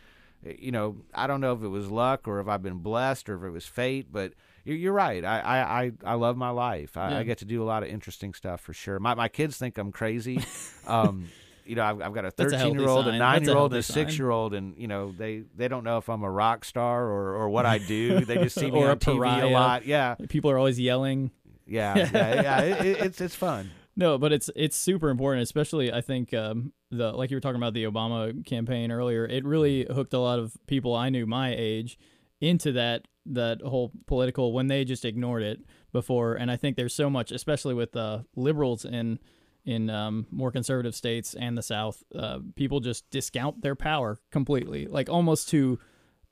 You 0.46 0.72
know, 0.72 0.96
I 1.14 1.27
don't 1.27 1.40
know 1.40 1.55
if 1.55 1.62
it 1.62 1.68
was 1.68 1.90
luck 1.90 2.29
or 2.29 2.38
if 2.38 2.48
I've 2.48 2.62
been 2.62 2.81
blessed 2.81 3.31
or 3.31 3.37
if 3.37 3.44
it 3.44 3.50
was 3.50 3.64
fate, 3.64 4.09
but 4.12 4.35
you're, 4.66 4.77
you're 4.77 4.92
right. 4.92 5.24
I, 5.24 5.40
I, 5.40 5.83
I, 5.85 5.92
I 6.05 6.14
love 6.16 6.37
my 6.37 6.50
life. 6.50 6.98
I, 6.98 7.12
Yeah. 7.12 7.18
I 7.20 7.22
get 7.22 7.38
to 7.38 7.46
do 7.46 7.62
a 7.62 7.64
lot 7.64 7.83
of 7.83 7.88
interesting 7.88 8.35
stuff 8.35 8.61
for 8.61 8.74
sure. 8.74 8.98
My, 9.00 9.14
my 9.14 9.29
kids 9.29 9.57
think 9.57 9.79
I'm 9.79 9.90
crazy. 9.90 10.42
um, 10.87 11.29
you 11.64 11.74
know, 11.74 11.85
I've, 11.85 12.00
I've 12.00 12.14
got 12.14 12.24
a 12.24 12.33
That's 12.37 12.53
a 12.53 12.59
13 12.59 12.79
year 12.79 12.88
old, 12.88 13.07
a 13.07 13.16
nine 13.16 13.44
year 13.44 13.57
old, 13.57 13.72
and 13.72 13.81
a 13.81 13.83
6 13.83 14.18
year 14.18 14.31
old, 14.31 14.55
and 14.55 14.77
you 14.77 14.88
know, 14.88 15.12
they 15.12 15.44
they 15.57 15.68
don't 15.68 15.85
know 15.85 15.98
if 15.98 16.09
I'm 16.09 16.22
a 16.22 16.31
rock 16.31 16.64
star 16.64 17.05
or, 17.05 17.35
or 17.37 17.48
what 17.48 17.66
I 17.66 17.79
do. 17.79 18.24
They 18.24 18.37
just 18.37 18.59
see 18.59 18.70
me 18.70 18.83
on 18.83 18.98
TV 18.98 19.16
pariah. 19.16 19.46
a 19.46 19.48
lot. 19.48 19.87
Yeah, 19.87 20.16
people 20.29 20.50
are 20.50 20.59
always 20.59 20.79
yelling. 20.79 21.31
yeah, 21.66 21.96
yeah, 22.12 22.42
yeah. 22.42 22.61
It, 22.61 22.87
it, 22.87 23.00
it's 23.00 23.20
it's 23.20 23.35
fun. 23.35 23.70
No, 23.96 24.18
but 24.18 24.33
it's 24.33 24.50
it's 24.57 24.77
super 24.77 25.09
important, 25.09 25.42
especially 25.42 25.92
I 25.92 26.00
think 26.00 26.35
um, 26.35 26.72
the 26.90 27.12
like 27.12 27.31
you 27.31 27.37
were 27.37 27.40
talking 27.40 27.61
about 27.61 27.74
the 27.74 27.85
Obama 27.85 28.44
campaign 28.44 28.90
earlier. 28.90 29.24
It 29.27 29.44
really 29.44 29.87
hooked 29.90 30.14
a 30.14 30.18
lot 30.18 30.38
of 30.38 30.57
people 30.66 30.94
I 30.94 31.11
knew 31.11 31.27
my 31.27 31.55
age 31.57 31.98
into 32.40 32.72
that 32.72 33.07
that 33.27 33.61
whole 33.62 33.92
political 34.07 34.53
when 34.53 34.66
they 34.66 34.85
just 34.85 35.05
ignored 35.05 35.42
it 35.42 35.61
before. 35.92 36.35
And 36.35 36.50
I 36.50 36.57
think 36.57 36.77
there's 36.77 36.94
so 36.94 37.09
much, 37.09 37.33
especially 37.33 37.74
with 37.74 37.96
uh, 37.96 38.20
liberals 38.37 38.85
in 38.85 39.18
in 39.64 39.88
um, 39.90 40.27
more 40.31 40.50
conservative 40.53 40.94
states 40.94 41.35
and 41.35 41.57
the 41.57 41.62
South, 41.62 42.03
uh, 42.14 42.38
people 42.55 42.81
just 42.81 43.09
discount 43.11 43.62
their 43.62 43.74
power 43.74 44.18
completely, 44.31 44.87
like 44.87 45.09
almost 45.09 45.48
to 45.50 45.79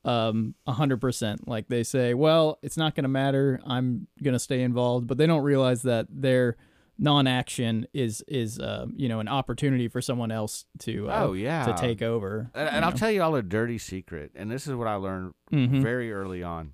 um 0.05 0.57
a 0.67 0.73
hundred 0.73 1.01
percent 1.01 1.47
like 1.47 1.69
they 1.69 1.85
say 1.85 2.13
well 2.13 2.59
it's 2.61 2.77
not 2.77 2.97
going 2.97 3.05
to 3.05 3.09
matter 3.09 3.61
i'm 3.65 4.09
going 4.21 4.33
to 4.33 4.39
stay 4.41 4.61
involved 4.63 5.07
but 5.07 5.17
they 5.17 5.29
don't 5.29 5.45
realize 5.45 5.83
that 5.83 6.07
their 6.11 6.57
non-action 6.99 7.87
is 7.95 8.21
is 8.27 8.59
uh, 8.59 8.87
you 8.97 9.09
know 9.09 9.21
an 9.21 9.29
opportunity 9.29 9.87
for 9.87 10.01
someone 10.03 10.33
else 10.33 10.65
to 10.81 11.09
uh, 11.09 11.27
Oh, 11.29 11.33
yeah. 11.35 11.67
to 11.67 11.75
take 11.75 12.03
over 12.03 12.51
And, 12.53 12.69
and 12.69 12.85
I'll 12.85 12.91
tell 12.93 13.13
you 13.13 13.23
all 13.23 13.35
a 13.37 13.43
dirty 13.43 13.79
secret, 13.79 14.33
and 14.35 14.51
this 14.51 14.67
is 14.67 14.75
what 14.75 14.89
I 14.89 14.97
learned 14.97 15.35
Mhm. 15.53 15.81
very 15.83 16.13
early 16.13 16.43
on. 16.43 16.73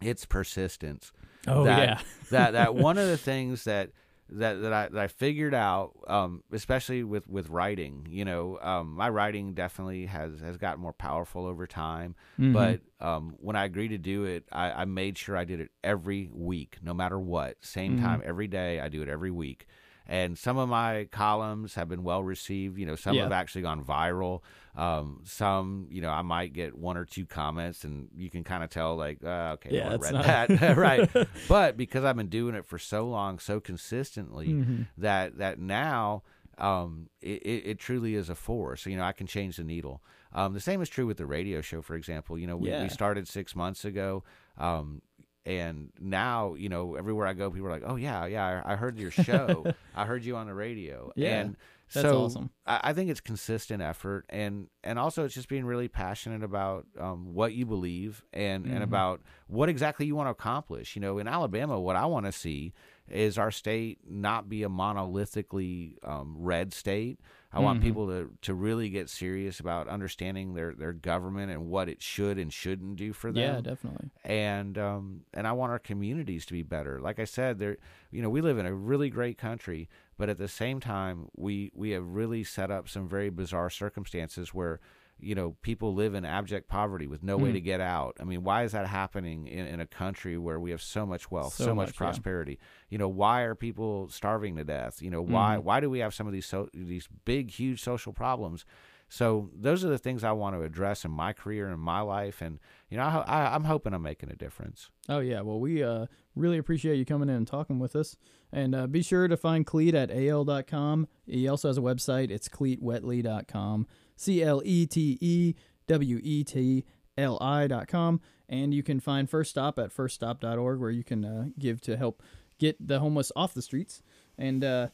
It's 0.00 0.24
persistence. 0.24 1.12
oh 1.46 1.64
that, 1.64 1.78
yeah 1.88 1.98
that 2.30 2.50
that 2.52 2.74
one 2.88 2.96
of 2.96 3.06
the 3.06 3.16
things 3.18 3.64
that 3.64 3.90
that 4.32 4.60
that 4.62 4.72
I, 4.72 4.88
that 4.88 5.00
I 5.02 5.06
figured 5.08 5.54
out, 5.54 5.92
um, 6.06 6.42
especially 6.52 7.02
with 7.04 7.28
with 7.28 7.48
writing, 7.48 8.06
you 8.10 8.24
know, 8.24 8.58
um, 8.62 8.94
my 8.94 9.08
writing 9.08 9.54
definitely 9.54 10.06
has 10.06 10.40
has 10.40 10.56
gotten 10.56 10.80
more 10.80 10.92
powerful 10.92 11.46
over 11.46 11.66
time. 11.66 12.14
Mhm. 12.38 12.52
But 12.52 12.80
um, 13.06 13.34
when 13.40 13.56
I 13.56 13.64
agreed 13.64 13.88
to 13.88 13.98
do 13.98 14.24
it, 14.24 14.44
I, 14.52 14.70
I 14.72 14.84
made 14.84 15.18
sure 15.18 15.36
I 15.36 15.44
did 15.44 15.60
it 15.60 15.70
every 15.82 16.28
week, 16.32 16.78
no 16.82 16.94
matter 16.94 17.18
what, 17.18 17.56
same 17.64 17.96
Mm-hmm. 17.96 18.04
time 18.04 18.22
every 18.24 18.46
day. 18.48 18.80
I 18.80 18.88
do 18.88 19.02
it 19.02 19.08
every 19.08 19.30
week. 19.30 19.66
And 20.10 20.36
some 20.36 20.58
of 20.58 20.68
my 20.68 21.06
columns 21.12 21.76
have 21.76 21.88
been 21.88 22.02
well 22.02 22.22
received. 22.24 22.76
You 22.78 22.84
know, 22.86 22.96
some 22.96 23.14
Yeah. 23.14 23.22
have 23.22 23.32
actually 23.32 23.62
gone 23.62 23.84
viral. 23.84 24.40
Um, 24.76 25.20
some, 25.24 25.86
you 25.88 26.00
know, 26.02 26.10
I 26.10 26.22
might 26.22 26.52
get 26.52 26.76
one 26.76 26.96
or 26.96 27.04
two 27.04 27.26
comments, 27.26 27.84
and 27.84 28.08
you 28.16 28.28
can 28.28 28.42
kind 28.42 28.64
of 28.64 28.70
tell, 28.70 28.96
like, 28.96 29.22
uh, 29.24 29.52
okay, 29.54 29.70
Yeah, 29.76 29.90
no 29.90 29.98
read 29.98 30.12
not- 30.14 30.24
that, 30.48 30.76
right? 30.76 31.08
But 31.48 31.76
because 31.76 32.02
I've 32.04 32.16
been 32.16 32.28
doing 32.28 32.56
it 32.56 32.66
for 32.66 32.76
so 32.78 33.06
long, 33.08 33.38
so 33.38 33.60
consistently, 33.60 34.48
Mm-hmm. 34.48 34.82
that 34.98 35.38
that 35.38 35.58
now 35.60 36.22
um, 36.58 37.08
it, 37.22 37.42
it, 37.42 37.62
it 37.66 37.78
truly 37.78 38.14
is 38.16 38.28
a 38.28 38.34
force. 38.34 38.84
You 38.86 38.96
know, 38.96 39.04
I 39.04 39.12
can 39.12 39.26
change 39.26 39.56
the 39.58 39.64
needle. 39.64 40.02
Um, 40.32 40.52
the 40.54 40.60
same 40.60 40.82
is 40.82 40.88
true 40.88 41.06
with 41.06 41.16
the 41.16 41.24
radio 41.26 41.60
show, 41.62 41.80
for 41.82 41.94
example. 41.94 42.36
You 42.38 42.46
know, 42.48 42.56
we, 42.56 42.68
Yeah. 42.68 42.82
we 42.82 42.88
started 42.90 43.26
six 43.28 43.56
months 43.56 43.84
ago. 43.84 44.24
Um, 44.58 45.00
and 45.46 45.90
now, 45.98 46.54
you 46.54 46.68
know, 46.68 46.94
everywhere 46.96 47.26
I 47.26 47.32
go, 47.32 47.50
people 47.50 47.68
are 47.68 47.72
like, 47.72 47.84
"Oh 47.86 47.96
yeah, 47.96 48.26
yeah, 48.26 48.62
I, 48.64 48.72
I 48.72 48.76
heard 48.76 48.98
your 48.98 49.10
show. 49.10 49.66
I 49.94 50.04
heard 50.04 50.24
you 50.24 50.36
on 50.36 50.46
the 50.46 50.54
radio." 50.54 51.12
Yeah, 51.16 51.40
and 51.40 51.56
that's 51.92 52.08
so 52.08 52.24
awesome. 52.24 52.50
I, 52.66 52.80
I 52.84 52.92
think 52.92 53.10
it's 53.10 53.20
consistent 53.20 53.82
effort, 53.82 54.26
and 54.28 54.68
and 54.84 54.98
also 54.98 55.24
it's 55.24 55.34
just 55.34 55.48
being 55.48 55.64
really 55.64 55.88
passionate 55.88 56.42
about 56.42 56.86
um, 56.98 57.34
what 57.34 57.54
you 57.54 57.66
believe 57.66 58.24
and 58.32 58.64
Mm-hmm. 58.64 58.74
and 58.74 58.84
about 58.84 59.22
what 59.48 59.68
exactly 59.68 60.06
you 60.06 60.14
want 60.14 60.26
to 60.26 60.32
accomplish. 60.32 60.94
You 60.94 61.00
know, 61.02 61.18
in 61.18 61.26
Alabama, 61.26 61.80
what 61.80 61.96
I 61.96 62.06
want 62.06 62.26
to 62.26 62.32
see 62.32 62.72
is 63.08 63.38
our 63.38 63.50
state 63.50 63.98
not 64.08 64.48
be 64.48 64.62
a 64.62 64.68
monolithically 64.68 65.94
um, 66.04 66.36
red 66.38 66.72
state. 66.72 67.18
I 67.52 67.56
Mm-hmm. 67.56 67.64
want 67.64 67.82
people 67.82 68.06
to, 68.08 68.30
to 68.42 68.54
really 68.54 68.90
get 68.90 69.10
serious 69.10 69.58
about 69.58 69.88
understanding 69.88 70.54
their, 70.54 70.72
their 70.72 70.92
government 70.92 71.50
and 71.50 71.66
what 71.66 71.88
it 71.88 72.00
should 72.00 72.38
and 72.38 72.52
shouldn't 72.52 72.96
do 72.96 73.12
for 73.12 73.32
them 73.32 73.42
yeah 73.42 73.60
definitely 73.60 74.10
and 74.24 74.78
um, 74.78 75.22
and 75.34 75.46
I 75.46 75.52
want 75.52 75.72
our 75.72 75.78
communities 75.78 76.46
to 76.46 76.52
be 76.52 76.62
better. 76.62 77.00
Like 77.00 77.18
I 77.18 77.24
said, 77.24 77.58
there, 77.58 77.78
you 78.10 78.22
know, 78.22 78.30
we 78.30 78.40
live 78.40 78.58
in 78.58 78.66
a 78.66 78.74
really 78.74 79.08
great 79.10 79.38
country, 79.38 79.88
but 80.18 80.28
at 80.28 80.38
the 80.38 80.46
same 80.48 80.78
time, 80.78 81.28
we 81.36 81.72
we 81.74 81.90
have 81.90 82.06
really 82.06 82.44
set 82.44 82.70
up 82.70 82.88
some 82.88 83.08
very 83.08 83.30
bizarre 83.30 83.70
circumstances 83.70 84.52
where, 84.54 84.78
you 85.22 85.34
know, 85.34 85.56
people 85.62 85.94
live 85.94 86.14
in 86.14 86.24
abject 86.24 86.68
poverty 86.68 87.06
with 87.06 87.22
no 87.22 87.36
Hmm. 87.36 87.44
way 87.44 87.52
to 87.52 87.60
get 87.60 87.80
out. 87.80 88.16
I 88.20 88.24
mean, 88.24 88.42
why 88.42 88.64
is 88.64 88.72
that 88.72 88.86
happening 88.86 89.46
in, 89.46 89.66
in 89.66 89.80
a 89.80 89.86
country 89.86 90.36
where 90.38 90.58
we 90.60 90.70
have 90.70 90.82
so 90.82 91.04
much 91.06 91.30
wealth, 91.30 91.54
so, 91.54 91.64
So 91.64 91.74
much, 91.74 91.88
much, 91.88 91.94
yeah. 91.94 91.98
prosperity? 91.98 92.58
You 92.88 92.98
know, 92.98 93.08
why 93.08 93.42
are 93.42 93.54
people 93.54 94.08
starving 94.08 94.56
to 94.56 94.64
death? 94.64 95.00
You 95.02 95.10
know, 95.10 95.22
why 95.22 95.56
Mm-hmm. 95.56 95.64
why 95.66 95.80
do 95.80 95.88
we 95.90 95.98
have 96.00 96.14
some 96.14 96.26
of 96.26 96.32
these 96.32 96.46
so 96.46 96.68
these 96.74 97.08
big, 97.24 97.50
huge 97.50 97.82
social 97.82 98.12
problems? 98.12 98.64
So 99.12 99.50
those 99.52 99.84
are 99.84 99.88
the 99.88 99.98
things 99.98 100.22
I 100.22 100.30
want 100.30 100.54
to 100.54 100.62
address 100.62 101.04
in 101.04 101.10
my 101.10 101.32
career 101.32 101.68
and 101.68 101.80
my 101.80 102.00
life, 102.00 102.40
and 102.40 102.60
you 102.90 102.96
know, 102.96 103.02
I, 103.02 103.24
I, 103.26 103.54
I'm 103.56 103.64
hoping 103.64 103.92
I'm 103.92 104.02
making 104.02 104.30
a 104.30 104.36
difference. 104.36 104.88
Oh 105.08 105.18
yeah, 105.18 105.40
well 105.40 105.58
we 105.58 105.82
uh, 105.82 106.06
really 106.36 106.58
appreciate 106.58 106.94
you 106.94 107.04
coming 107.04 107.28
in 107.28 107.34
and 107.34 107.46
talking 107.46 107.80
with 107.80 107.96
us, 107.96 108.16
and 108.52 108.72
uh, 108.72 108.86
be 108.86 109.02
sure 109.02 109.26
to 109.26 109.36
find 109.36 109.66
Clete 109.66 109.96
at 109.96 110.12
al.com. 110.12 111.08
He 111.26 111.48
also 111.48 111.66
has 111.66 111.76
a 111.76 111.80
website. 111.80 112.30
It's 112.30 112.48
cletewetli.com, 112.48 113.88
c 114.20 114.42
l 114.42 114.60
e 114.64 114.86
t 114.86 115.16
e 115.20 115.54
w 115.86 116.18
e 116.22 116.44
t 116.44 116.84
l 117.16 117.38
i 117.40 117.66
dot 117.66 117.86
com, 117.88 118.20
and 118.48 118.74
you 118.74 118.82
can 118.82 119.00
find 119.00 119.28
First 119.28 119.50
Stop 119.50 119.78
at 119.78 119.90
firststop.org, 119.96 120.78
where 120.80 120.90
you 120.90 121.04
can 121.04 121.24
uh, 121.24 121.44
give 121.58 121.80
to 121.82 121.96
help 121.96 122.22
get 122.58 122.76
the 122.86 122.98
homeless 123.00 123.32
off 123.34 123.54
the 123.54 123.62
streets, 123.62 124.02
and 124.38 124.62
uh, 124.62 124.88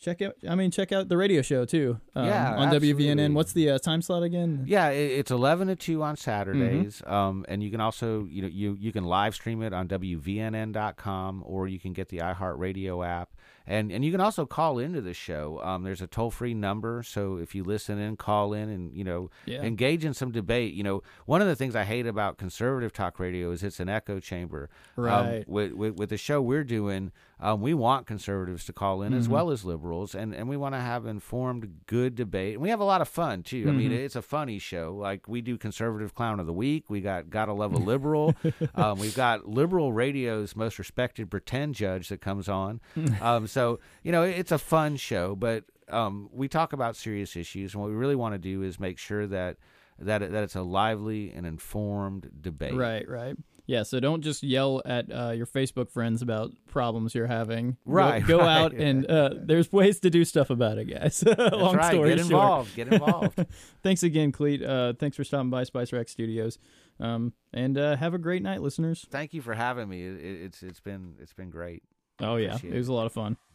check 0.00 0.22
out. 0.22 0.34
I 0.48 0.54
mean, 0.54 0.70
check 0.70 0.92
out 0.92 1.08
the 1.08 1.16
radio 1.16 1.42
show 1.42 1.64
too. 1.64 2.00
Um, 2.14 2.26
Yeah, 2.26 2.54
on 2.56 2.68
absolutely. 2.74 3.04
WVNN. 3.06 3.34
What's 3.34 3.52
the 3.52 3.70
uh, 3.70 3.78
time 3.78 4.00
slot 4.02 4.22
again? 4.22 4.64
Yeah, 4.66 4.88
it, 4.90 5.10
it's 5.20 5.30
eleven 5.30 5.66
to 5.68 5.76
two 5.76 6.02
on 6.02 6.16
Saturdays, 6.16 7.02
Mm-hmm. 7.02 7.12
um, 7.12 7.44
and 7.48 7.62
you 7.62 7.70
can 7.70 7.80
also 7.80 8.26
you 8.30 8.42
know 8.42 8.48
you 8.48 8.76
you 8.78 8.92
can 8.92 9.04
live 9.04 9.34
stream 9.34 9.62
it 9.62 9.72
on 9.72 9.88
WVNN.com 9.88 11.42
or 11.46 11.68
you 11.68 11.78
can 11.80 11.92
get 11.92 12.08
the 12.08 12.18
iHeartRadio 12.18 13.06
app. 13.06 13.30
And 13.68 13.92
and 13.92 14.04
you 14.04 14.10
can 14.10 14.20
also 14.20 14.46
call 14.46 14.78
into 14.80 15.00
the 15.00 15.14
show. 15.14 15.60
Um, 15.62 15.84
there's 15.84 16.00
a 16.02 16.06
toll 16.08 16.30
free 16.32 16.54
number, 16.54 17.02
so 17.04 17.36
if 17.36 17.54
you 17.54 17.62
listen 17.62 17.98
in, 17.98 18.16
call 18.16 18.52
in, 18.54 18.68
and 18.68 18.92
you 18.92 19.04
know 19.04 19.30
Yeah. 19.46 19.62
engage 19.62 20.04
in 20.04 20.14
some 20.14 20.32
debate. 20.32 20.74
You 20.74 20.82
know, 20.82 21.02
one 21.26 21.40
of 21.42 21.46
the 21.46 21.54
things 21.56 21.76
I 21.76 21.84
hate 21.84 22.06
about 22.06 22.38
conservative 22.38 22.92
talk 22.92 23.20
radio 23.20 23.50
is 23.52 23.62
it's 23.62 23.78
an 23.78 23.88
echo 23.88 24.18
chamber. 24.18 24.68
Um, 24.96 25.04
Right. 25.04 25.48
with, 25.48 25.72
with 25.74 25.94
with 25.96 26.08
the 26.08 26.16
show 26.16 26.42
we're 26.42 26.64
doing, 26.64 27.12
um, 27.40 27.60
we 27.60 27.74
want 27.74 28.06
conservatives 28.06 28.64
to 28.66 28.72
call 28.72 29.02
in 29.02 29.10
Mm-hmm. 29.12 29.20
as 29.20 29.28
well 29.28 29.50
as 29.50 29.64
liberals, 29.64 30.14
and 30.14 30.34
and 30.34 30.48
we 30.48 30.56
want 30.56 30.74
to 30.74 30.80
have 30.80 31.06
informed, 31.06 31.80
good 31.86 32.14
debate. 32.14 32.54
And 32.54 32.62
we 32.62 32.70
have 32.70 32.80
a 32.80 32.84
lot 32.84 33.00
of 33.02 33.08
fun 33.08 33.42
too. 33.42 33.66
I 33.68 33.72
mean, 33.72 33.90
Mm-hmm. 33.90 34.00
it's 34.04 34.16
a 34.16 34.22
funny 34.22 34.58
show. 34.58 34.96
Like 34.98 35.28
we 35.28 35.40
do 35.42 35.56
conservative 35.58 36.14
clown 36.14 36.40
of 36.40 36.46
the 36.46 36.52
week. 36.54 36.88
We 36.88 37.00
got 37.02 37.28
gotta 37.30 37.52
love 37.52 37.74
a 37.74 37.78
liberal. 37.92 38.34
um, 38.74 38.98
we've 38.98 39.14
got 39.14 39.46
liberal 39.48 39.92
radio's 39.92 40.56
most 40.56 40.78
respected 40.78 41.30
pretend 41.30 41.74
judge 41.74 42.08
that 42.08 42.20
comes 42.20 42.48
on. 42.48 42.80
um, 43.20 43.46
so 43.46 43.57
you 44.02 44.12
know, 44.12 44.22
it's 44.22 44.52
a 44.52 44.58
fun 44.58 44.96
show, 44.96 45.34
but 45.34 45.64
um, 45.88 46.28
we 46.32 46.48
talk 46.48 46.72
about 46.72 46.96
serious 46.96 47.36
issues, 47.36 47.74
and 47.74 47.82
what 47.82 47.90
we 47.90 47.96
really 47.96 48.16
want 48.16 48.34
to 48.34 48.38
do 48.38 48.62
is 48.62 48.78
make 48.78 48.98
sure 48.98 49.26
that 49.26 49.56
that 49.98 50.20
that 50.20 50.44
it's 50.44 50.56
a 50.56 50.62
lively 50.62 51.32
and 51.34 51.46
informed 51.46 52.30
debate. 52.40 52.74
Right, 52.74 53.08
right. 53.08 53.36
Yeah, 53.66 53.82
so 53.82 54.00
don't 54.00 54.22
just 54.22 54.42
yell 54.42 54.80
at 54.86 55.12
uh, 55.12 55.32
your 55.32 55.44
Facebook 55.44 55.90
friends 55.90 56.22
about 56.22 56.52
problems 56.70 57.14
you're 57.14 57.26
having. 57.26 57.76
Right, 57.84 58.26
Go, 58.26 58.38
right. 58.38 58.62
out 58.62 58.72
and 58.72 59.04
uh, 59.04 59.34
there's 59.36 59.70
ways 59.70 60.00
to 60.00 60.08
do 60.08 60.24
stuff 60.24 60.48
about 60.48 60.78
it, 60.78 60.86
guys. 60.86 61.22
Long 61.38 61.76
right. 61.76 61.92
story 61.92 62.08
Get 62.08 62.18
short. 62.20 62.30
involved. 62.30 62.76
Get 62.76 62.88
involved. 62.90 63.46
Thanks 63.82 64.02
again, 64.02 64.32
Clete. 64.32 64.62
Uh, 64.62 64.94
thanks 64.98 65.18
for 65.18 65.24
stopping 65.24 65.50
by 65.50 65.64
Spice 65.64 65.92
Rack 65.92 66.08
Studios. 66.08 66.58
Um, 66.98 67.34
and 67.52 67.76
uh, 67.76 67.96
have 67.96 68.14
a 68.14 68.18
great 68.18 68.42
night, 68.42 68.62
listeners. 68.62 69.06
Thank 69.10 69.34
you 69.34 69.42
for 69.42 69.52
having 69.52 69.86
me. 69.86 70.02
It, 70.02 70.22
it's 70.44 70.62
it's 70.62 70.80
been 70.80 71.16
it's 71.20 71.34
been 71.34 71.50
great. 71.50 71.82
Oh, 72.20 72.36
yeah. 72.36 72.56
It 72.62 72.74
was 72.74 72.88
a 72.88 72.92
lot 72.92 73.06
of 73.06 73.12
fun. 73.12 73.36